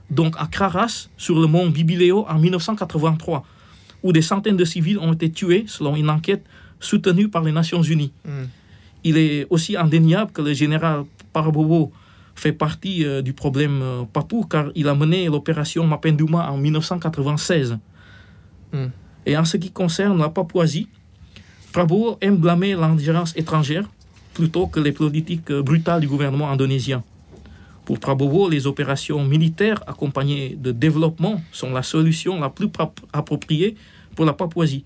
Donc 0.10 0.36
à 0.38 0.45
Kraras, 0.45 1.10
sur 1.17 1.39
le 1.39 1.47
mont 1.47 1.69
Bibileo, 1.69 2.25
en 2.27 2.38
1983, 2.38 3.43
où 4.03 4.12
des 4.12 4.21
centaines 4.21 4.57
de 4.57 4.65
civils 4.65 4.99
ont 4.99 5.13
été 5.13 5.31
tués 5.31 5.65
selon 5.67 5.95
une 5.95 6.10
enquête 6.10 6.43
soutenue 6.79 7.27
par 7.27 7.43
les 7.43 7.51
Nations 7.51 7.81
Unies. 7.81 8.12
Hmm. 8.25 8.45
Il 9.03 9.17
est 9.17 9.47
aussi 9.49 9.75
indéniable 9.75 10.31
que 10.31 10.41
le 10.41 10.53
général 10.53 11.05
Prabowo 11.33 11.91
fait 12.35 12.51
partie 12.53 13.05
euh, 13.05 13.21
du 13.21 13.33
problème 13.33 13.81
euh, 13.81 14.03
papou 14.11 14.45
car 14.45 14.71
il 14.75 14.87
a 14.87 14.95
mené 14.95 15.25
l'opération 15.25 15.85
Mapenduma 15.85 16.49
en 16.51 16.57
1996. 16.57 17.77
Hmm. 18.73 18.87
Et 19.25 19.37
en 19.37 19.45
ce 19.45 19.57
qui 19.57 19.71
concerne 19.71 20.19
la 20.19 20.29
Papouasie, 20.29 20.87
Prabowo 21.71 22.17
aime 22.21 22.37
blâmer 22.37 22.73
l'ingérence 22.73 23.35
étrangère 23.35 23.89
plutôt 24.33 24.67
que 24.67 24.79
les 24.79 24.91
politiques 24.91 25.51
euh, 25.51 25.61
brutales 25.61 26.01
du 26.01 26.07
gouvernement 26.07 26.49
indonésien. 26.49 27.03
Pour 27.85 27.99
Prabowo, 27.99 28.49
les 28.49 28.67
opérations 28.67 29.23
militaires 29.23 29.83
accompagnées 29.87 30.55
de 30.55 30.71
développement 30.71 31.41
sont 31.51 31.71
la 31.71 31.83
solution 31.83 32.39
la 32.39 32.49
plus 32.49 32.69
appropriée 33.11 33.75
pour 34.15 34.25
la 34.25 34.33
Papouasie. 34.33 34.85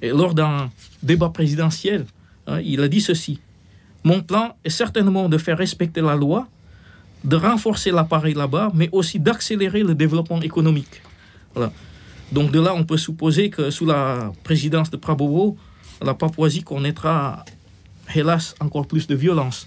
Et 0.00 0.10
lors 0.10 0.34
d'un 0.34 0.70
débat 1.02 1.30
présidentiel, 1.30 2.06
hein, 2.46 2.60
il 2.64 2.80
a 2.80 2.88
dit 2.88 3.00
ceci. 3.00 3.40
Mon 4.04 4.20
plan 4.20 4.56
est 4.64 4.70
certainement 4.70 5.28
de 5.28 5.38
faire 5.38 5.56
respecter 5.56 6.00
la 6.00 6.14
loi, 6.14 6.46
de 7.24 7.36
renforcer 7.36 7.90
l'appareil 7.90 8.34
là-bas, 8.34 8.70
mais 8.74 8.88
aussi 8.92 9.18
d'accélérer 9.18 9.82
le 9.82 9.94
développement 9.94 10.42
économique. 10.42 11.02
Donc 12.32 12.50
de 12.50 12.60
là, 12.60 12.74
on 12.74 12.84
peut 12.84 12.98
supposer 12.98 13.48
que 13.48 13.70
sous 13.70 13.86
la 13.86 14.32
présidence 14.42 14.90
de 14.90 14.96
Prabowo, 14.96 15.56
la 16.02 16.14
Papouasie 16.14 16.62
connaîtra, 16.62 17.44
hélas, 18.14 18.54
encore 18.60 18.86
plus 18.86 19.06
de 19.06 19.14
violence. 19.14 19.66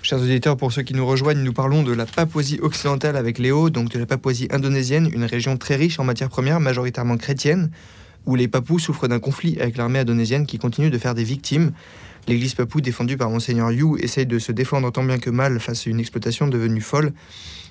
Chers 0.00 0.20
auditeurs, 0.20 0.56
pour 0.56 0.72
ceux 0.72 0.82
qui 0.82 0.94
nous 0.94 1.06
rejoignent, 1.06 1.42
nous 1.42 1.52
parlons 1.52 1.82
de 1.82 1.92
la 1.92 2.06
Papouasie 2.06 2.58
occidentale 2.62 3.16
avec 3.16 3.38
Léo, 3.38 3.68
donc 3.68 3.90
de 3.90 3.98
la 3.98 4.06
Papouasie 4.06 4.48
indonésienne, 4.50 5.10
une 5.12 5.24
région 5.24 5.58
très 5.58 5.76
riche 5.76 5.98
en 5.98 6.04
matières 6.04 6.30
premières, 6.30 6.60
majoritairement 6.60 7.18
chrétienne, 7.18 7.70
où 8.26 8.34
les 8.34 8.48
Papous 8.48 8.78
souffrent 8.78 9.08
d'un 9.08 9.18
conflit 9.18 9.58
avec 9.60 9.76
l'armée 9.76 10.00
indonésienne 10.00 10.46
qui 10.46 10.58
continue 10.58 10.90
de 10.90 10.98
faire 10.98 11.14
des 11.14 11.24
victimes. 11.24 11.72
L'église 12.28 12.54
Papou, 12.54 12.82
défendue 12.82 13.16
par 13.16 13.30
Monseigneur 13.30 13.70
Yu, 13.70 13.98
essaye 14.00 14.26
de 14.26 14.38
se 14.38 14.52
défendre 14.52 14.92
tant 14.92 15.02
bien 15.02 15.18
que 15.18 15.30
mal 15.30 15.58
face 15.60 15.86
à 15.86 15.90
une 15.90 15.98
exploitation 15.98 16.46
devenue 16.46 16.82
folle. 16.82 17.12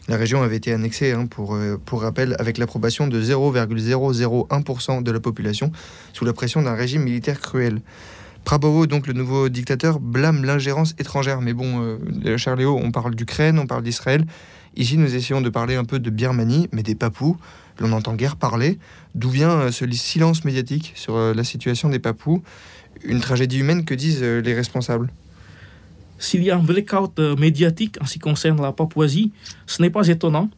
La 0.07 0.17
région 0.17 0.41
avait 0.41 0.55
été 0.55 0.71
annexée, 0.71 1.12
hein, 1.12 1.27
pour, 1.27 1.53
euh, 1.53 1.77
pour 1.83 2.01
rappel, 2.01 2.36
avec 2.39 2.57
l'approbation 2.57 3.07
de 3.07 3.21
0,001% 3.21 5.03
de 5.03 5.12
la 5.12 5.19
population, 5.19 5.71
sous 6.13 6.25
la 6.25 6.33
pression 6.33 6.62
d'un 6.62 6.73
régime 6.73 7.03
militaire 7.03 7.39
cruel. 7.39 7.81
Prabowo, 8.45 8.88
donc 8.88 9.07
le 9.07 9.13
nouveau 9.13 9.49
dictateur, 9.49 9.99
blâme 9.99 10.45
l'ingérence 10.45 10.95
étrangère. 10.97 11.41
Mais 11.41 11.53
bon, 11.53 11.97
euh, 12.25 12.38
cher 12.38 12.55
Léo, 12.55 12.79
on 12.81 12.91
parle 12.91 13.13
d'Ukraine, 13.13 13.60
on 13.60 13.67
parle 13.67 13.83
d'Israël. 13.83 14.25
Ici, 14.77 14.97
nous 14.97 15.15
essayons 15.15 15.41
de 15.41 15.49
parler 15.49 15.75
un 15.75 15.83
peu 15.83 15.99
de 15.99 16.09
Birmanie, 16.11 16.69
mais 16.71 16.83
des 16.83 16.93
Papous, 16.93 17.35
l'on 17.79 17.89
n'entend 17.89 18.13
guère 18.13 18.35
parler. 18.35 18.77
D'où 19.15 19.29
vient 19.29 19.49
euh, 19.49 19.71
ce 19.71 19.89
silence 19.91 20.45
médiatique 20.45 20.93
sur 20.95 21.15
euh, 21.15 21.33
la 21.33 21.43
situation 21.43 21.89
des 21.89 21.99
Papous? 21.99 22.43
Une 23.03 23.19
tragédie 23.19 23.57
humaine, 23.57 23.85
que 23.85 23.95
disent 23.95 24.21
euh, 24.21 24.39
les 24.39 24.53
responsables? 24.53 25.09
S'il 26.19 26.43
y 26.43 26.51
a 26.51 26.57
un 26.57 26.63
blackout 26.63 27.19
médiatique 27.37 27.97
en 28.01 28.05
ce 28.05 28.13
qui 28.13 28.19
concerne 28.19 28.61
la 28.61 28.71
Papouasie, 28.71 29.31
ce 29.65 29.81
n'est 29.81 29.89
pas 29.89 30.07
étonnant, 30.07 30.49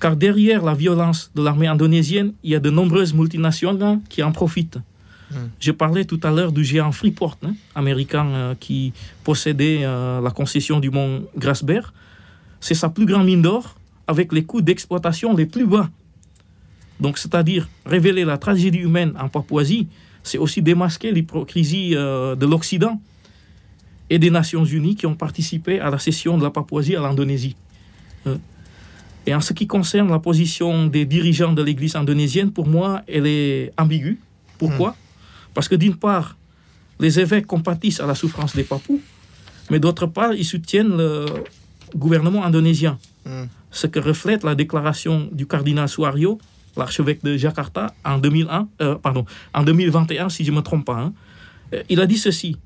car 0.00 0.16
derrière 0.16 0.64
la 0.64 0.74
violence 0.74 1.30
de 1.34 1.42
l'armée 1.42 1.68
indonésienne, 1.68 2.32
il 2.42 2.50
y 2.50 2.54
a 2.54 2.60
de 2.60 2.70
nombreuses 2.70 3.14
multinationales 3.14 4.00
qui 4.08 4.22
en 4.22 4.32
profitent. 4.32 4.78
Hmm. 5.30 5.48
Je 5.60 5.72
parlais 5.72 6.04
tout 6.04 6.20
à 6.24 6.30
l'heure 6.30 6.52
du 6.52 6.64
géant 6.64 6.92
Freeport, 6.92 7.38
hein, 7.44 7.54
américain 7.74 8.26
euh, 8.26 8.54
qui 8.58 8.92
possédait 9.24 9.80
euh, 9.82 10.20
la 10.20 10.30
concession 10.30 10.80
du 10.80 10.90
mont 10.90 11.24
Grasberg. 11.36 11.86
C'est 12.62 12.74
sa 12.74 12.88
plus 12.88 13.04
grande 13.04 13.26
mine 13.26 13.42
d'or 13.42 13.74
avec 14.06 14.32
les 14.32 14.44
coûts 14.44 14.62
d'exploitation 14.62 15.36
les 15.36 15.46
plus 15.46 15.66
bas. 15.66 15.90
Donc, 17.00 17.18
c'est-à-dire 17.18 17.68
révéler 17.84 18.24
la 18.24 18.38
tragédie 18.38 18.78
humaine 18.78 19.12
en 19.18 19.28
Papouasie, 19.28 19.88
c'est 20.22 20.38
aussi 20.38 20.62
démasquer 20.62 21.10
l'hypocrisie 21.10 21.96
euh, 21.96 22.36
de 22.36 22.46
l'Occident 22.46 23.00
et 24.08 24.20
des 24.20 24.30
Nations 24.30 24.64
Unies 24.64 24.94
qui 24.94 25.06
ont 25.06 25.16
participé 25.16 25.80
à 25.80 25.90
la 25.90 25.98
cession 25.98 26.38
de 26.38 26.44
la 26.44 26.50
Papouasie 26.50 26.94
à 26.94 27.00
l'Indonésie. 27.00 27.56
Euh, 28.28 28.36
Et 29.26 29.34
en 29.34 29.40
ce 29.40 29.52
qui 29.52 29.66
concerne 29.66 30.10
la 30.10 30.18
position 30.20 30.86
des 30.86 31.04
dirigeants 31.04 31.52
de 31.52 31.62
l'Église 31.62 31.96
indonésienne, 31.96 32.52
pour 32.52 32.66
moi, 32.68 33.02
elle 33.08 33.26
est 33.26 33.72
ambiguë. 33.76 34.18
Pourquoi? 34.58 34.96
Parce 35.54 35.68
que 35.68 35.76
d'une 35.76 35.96
part, 35.96 36.36
les 37.00 37.18
évêques 37.18 37.46
compatissent 37.46 38.00
à 38.00 38.06
la 38.06 38.14
souffrance 38.14 38.54
des 38.54 38.64
Papous, 38.64 39.00
mais 39.70 39.80
d'autre 39.80 40.06
part, 40.06 40.34
ils 40.34 40.44
soutiennent 40.44 40.96
le 40.96 41.26
gouvernement 41.96 42.44
indonésien. 42.44 42.98
Hmm. 43.26 43.44
Ce 43.70 43.86
que 43.86 44.00
reflète 44.00 44.44
la 44.44 44.54
déclaration 44.54 45.28
du 45.32 45.46
cardinal 45.46 45.88
Suaryo, 45.88 46.38
l'archevêque 46.76 47.22
de 47.22 47.36
Jakarta, 47.36 47.94
en, 48.04 48.18
2001, 48.18 48.68
euh, 48.80 48.94
pardon, 48.96 49.24
en 49.54 49.62
2021, 49.62 50.28
si 50.28 50.44
je 50.44 50.50
ne 50.50 50.56
me 50.56 50.62
trompe 50.62 50.84
pas. 50.86 50.98
hein. 50.98 51.12
Euh, 51.74 51.82
Il 51.88 52.00
a 52.00 52.06
dit 52.06 52.18
ceci. 52.18 52.56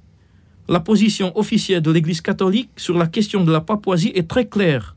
La 0.69 0.81
position 0.81 1.37
officielle 1.39 1.81
de 1.83 1.91
l'Église 1.93 2.21
catholique 2.21 2.71
sur 2.77 2.99
la 2.99 3.07
question 3.07 3.45
de 3.45 3.53
la 3.53 3.61
Papouasie 3.61 4.13
est 4.15 4.29
très 4.29 4.47
claire. 4.47 4.97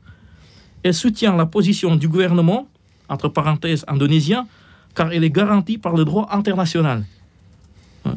Elle 0.82 0.94
soutient 0.94 1.36
la 1.36 1.46
position 1.46 1.94
du 1.94 2.08
gouvernement, 2.08 2.66
entre 3.08 3.28
parenthèses 3.28 3.84
indonésien, 3.86 4.46
car 4.94 5.12
elle 5.12 5.22
est 5.22 5.30
garantie 5.30 5.78
par 5.78 5.94
le 5.94 6.04
droit 6.04 6.28
international. 6.32 7.04
Hein. 8.04 8.16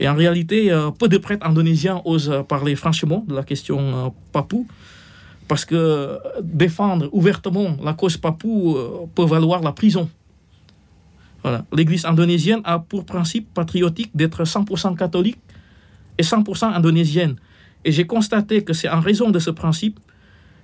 Et 0.00 0.08
en 0.08 0.14
réalité, 0.14 0.72
euh, 0.72 0.90
peu 0.90 1.08
de 1.08 1.18
prêtres 1.18 1.46
indonésiens 1.46 2.00
osent 2.06 2.44
parler 2.48 2.74
franchement 2.74 3.24
de 3.28 3.34
la 3.34 3.42
question 3.42 4.14
papou, 4.32 4.66
parce 5.48 5.64
que 5.64 5.74
euh, 5.74 6.18
défendre 6.42 7.08
ouvertement 7.12 7.76
la 7.82 7.92
cause 7.92 8.16
papou 8.16 8.76
euh, 8.76 9.06
peut 9.14 9.24
valoir 9.24 9.62
la 9.62 9.72
prison. 9.72 10.08
L'Église 11.74 12.06
indonésienne 12.06 12.62
a 12.64 12.78
pour 12.78 13.04
principe 13.04 13.52
patriotique 13.52 14.10
d'être 14.14 14.44
100% 14.44 14.96
catholique 14.96 15.38
et 16.16 16.22
100% 16.22 16.72
indonésienne. 16.72 17.36
Et 17.84 17.92
j'ai 17.92 18.06
constaté 18.06 18.64
que 18.64 18.72
c'est 18.72 18.88
en 18.88 19.00
raison 19.00 19.30
de 19.30 19.38
ce 19.38 19.50
principe 19.50 20.00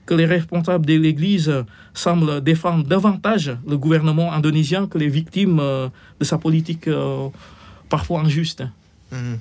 que 0.07 0.15
les 0.15 0.25
responsables 0.25 0.87
de 0.87 0.95
l'Église 0.95 1.51
euh, 1.51 1.65
semblent 1.93 2.41
défendre 2.41 2.85
davantage 2.87 3.55
le 3.69 3.77
gouvernement 3.77 4.33
indonésien 4.33 4.87
que 4.87 4.97
les 4.97 5.09
victimes 5.09 5.59
de 5.59 6.25
sa 6.25 6.39
politique 6.39 6.89
parfois 7.91 8.21
injuste. 8.21 8.63
Mhm. 9.13 9.39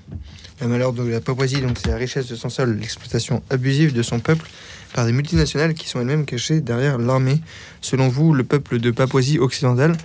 Le 0.62 0.68
malheur 0.68 0.92
de 0.92 1.04
la 1.04 1.22
Papouasie, 1.22 1.64
c'est 1.78 1.92
la 1.92 1.96
richesse 1.96 2.28
de 2.28 2.36
son 2.36 2.50
sol, 2.50 2.78
l'exploitation 2.78 3.42
abusive 3.50 3.94
de 3.94 4.02
son 4.02 4.20
peuple 4.20 4.50
par 4.94 5.06
des 5.06 5.12
multinationales 5.12 5.74
qui 5.74 5.88
sont 5.88 6.00
elles-mêmes 6.00 6.26
cachées 6.26 6.62
derrière 6.62 6.98
l'armée. 6.98 7.42
Selon 7.82 8.08
vous, 8.08 8.34
le 8.34 8.44
peuple 8.44 8.80
de 8.80 8.92
Papouasie 8.92 9.40
occidentale 9.40 9.96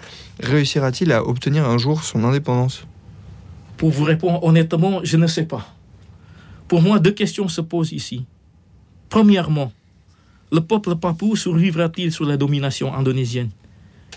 réussira-t-il 0.41 1.13
à 1.13 1.27
obtenir 1.27 1.69
un 1.69 1.79
jour 1.79 2.03
son 2.05 2.25
indépendance? 2.25 2.87
Pour 3.77 3.91
vous 3.91 4.05
répondre 4.05 4.43
honnêtement, 4.45 5.01
je 5.03 5.17
ne 5.17 5.27
sais 5.27 5.47
pas. 5.47 5.75
Pour 6.69 6.83
moi, 6.83 6.99
deux 6.99 7.13
questions 7.13 7.49
se 7.49 7.61
posent 7.61 7.93
ici. 7.93 8.25
Premièrement, 9.09 9.73
le 10.53 10.61
peuple 10.61 10.97
papou 10.97 11.37
survivra-t-il 11.37 12.13
sous 12.13 12.25
la 12.25 12.37
domination 12.37 12.95
indonésienne? 12.95 13.51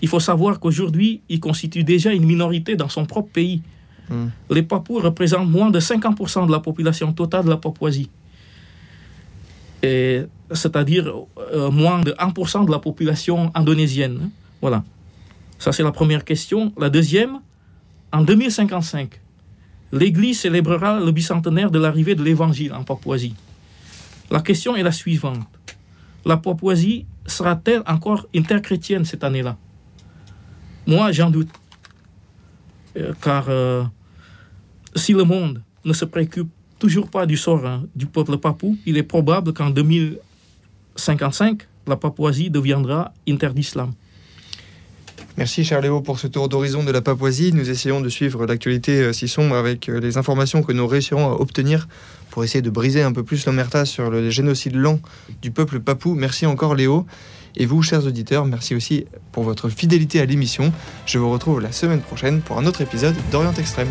Il 0.01 0.07
faut 0.07 0.19
savoir 0.19 0.59
qu'aujourd'hui, 0.59 1.21
il 1.29 1.39
constitue 1.39 1.83
déjà 1.83 2.13
une 2.13 2.25
minorité 2.25 2.75
dans 2.75 2.89
son 2.89 3.05
propre 3.05 3.29
pays. 3.31 3.61
Hmm. 4.09 4.27
Les 4.49 4.63
Papous 4.63 4.99
représentent 4.99 5.49
moins 5.49 5.69
de 5.69 5.79
50% 5.79 6.47
de 6.47 6.51
la 6.51 6.59
population 6.59 7.11
totale 7.13 7.45
de 7.45 7.49
la 7.49 7.57
Papouasie. 7.57 8.09
Et 9.83 10.21
C'est-à-dire 10.51 11.11
euh, 11.53 11.69
moins 11.69 12.01
de 12.01 12.11
1% 12.11 12.65
de 12.65 12.71
la 12.71 12.79
population 12.79 13.51
indonésienne. 13.53 14.29
Voilà. 14.61 14.83
Ça, 15.59 15.71
c'est 15.71 15.83
la 15.83 15.91
première 15.91 16.23
question. 16.23 16.73
La 16.77 16.89
deuxième, 16.89 17.39
En 18.13 18.21
2055, 18.21 19.19
l'Église 19.91 20.39
célébrera 20.39 20.99
le 20.99 21.11
bicentenaire 21.11 21.69
de 21.69 21.77
l'arrivée 21.77 22.15
de 22.15 22.23
l'Évangile 22.23 22.73
en 22.73 22.83
Papouasie. 22.83 23.35
La 24.31 24.39
question 24.39 24.75
est 24.77 24.83
la 24.83 24.93
suivante. 24.93 25.47
La 26.25 26.37
Papouasie 26.37 27.05
sera-t-elle 27.25 27.83
encore 27.85 28.27
interchrétienne 28.33 29.03
cette 29.03 29.23
année-là? 29.23 29.57
Moi, 30.85 31.11
j'en 31.11 31.29
doute. 31.29 31.49
Euh, 32.95 33.13
car 33.21 33.45
euh, 33.49 33.83
si 34.95 35.13
le 35.13 35.23
monde 35.23 35.61
ne 35.83 35.93
se 35.93 36.05
préoccupe 36.05 36.49
toujours 36.79 37.09
pas 37.09 37.25
du 37.25 37.37
sort 37.37 37.65
hein, 37.65 37.83
du 37.95 38.05
peuple 38.05 38.37
papou, 38.37 38.77
il 38.85 38.97
est 38.97 39.03
probable 39.03 39.53
qu'en 39.53 39.69
2055, 40.97 41.67
la 41.87 41.95
Papouasie 41.95 42.49
deviendra 42.49 43.13
interdit 43.27 43.61
d'islam. 43.61 43.93
Merci 45.37 45.63
cher 45.63 45.81
Léo 45.81 46.01
pour 46.01 46.19
ce 46.19 46.25
tour 46.25 46.49
d'horizon 46.49 46.83
de 46.83 46.91
la 46.91 47.01
Papouasie. 47.01 47.53
Nous 47.53 47.69
essayons 47.69 48.01
de 48.01 48.09
suivre 48.09 48.47
l'actualité 48.47 49.01
euh, 49.01 49.13
si 49.13 49.27
sombre 49.27 49.55
avec 49.55 49.87
euh, 49.87 49.99
les 49.99 50.17
informations 50.17 50.63
que 50.63 50.71
nous 50.71 50.87
réussirons 50.87 51.31
à 51.31 51.33
obtenir 51.33 51.87
pour 52.31 52.43
essayer 52.43 52.63
de 52.63 52.71
briser 52.71 53.03
un 53.03 53.11
peu 53.11 53.23
plus 53.23 53.45
l'omerta 53.45 53.85
sur 53.85 54.09
le 54.09 54.31
génocide 54.31 54.75
lent 54.75 54.99
du 55.43 55.51
peuple 55.51 55.79
papou. 55.79 56.15
Merci 56.15 56.47
encore 56.47 56.73
Léo. 56.73 57.05
Et 57.55 57.65
vous, 57.65 57.81
chers 57.83 58.05
auditeurs, 58.05 58.45
merci 58.45 58.75
aussi 58.75 59.05
pour 59.31 59.43
votre 59.43 59.69
fidélité 59.69 60.19
à 60.19 60.25
l'émission. 60.25 60.71
Je 61.05 61.19
vous 61.19 61.29
retrouve 61.29 61.61
la 61.61 61.71
semaine 61.71 62.01
prochaine 62.01 62.41
pour 62.41 62.57
un 62.57 62.65
autre 62.65 62.81
épisode 62.81 63.15
d'Orient 63.31 63.53
Extrême. 63.53 63.89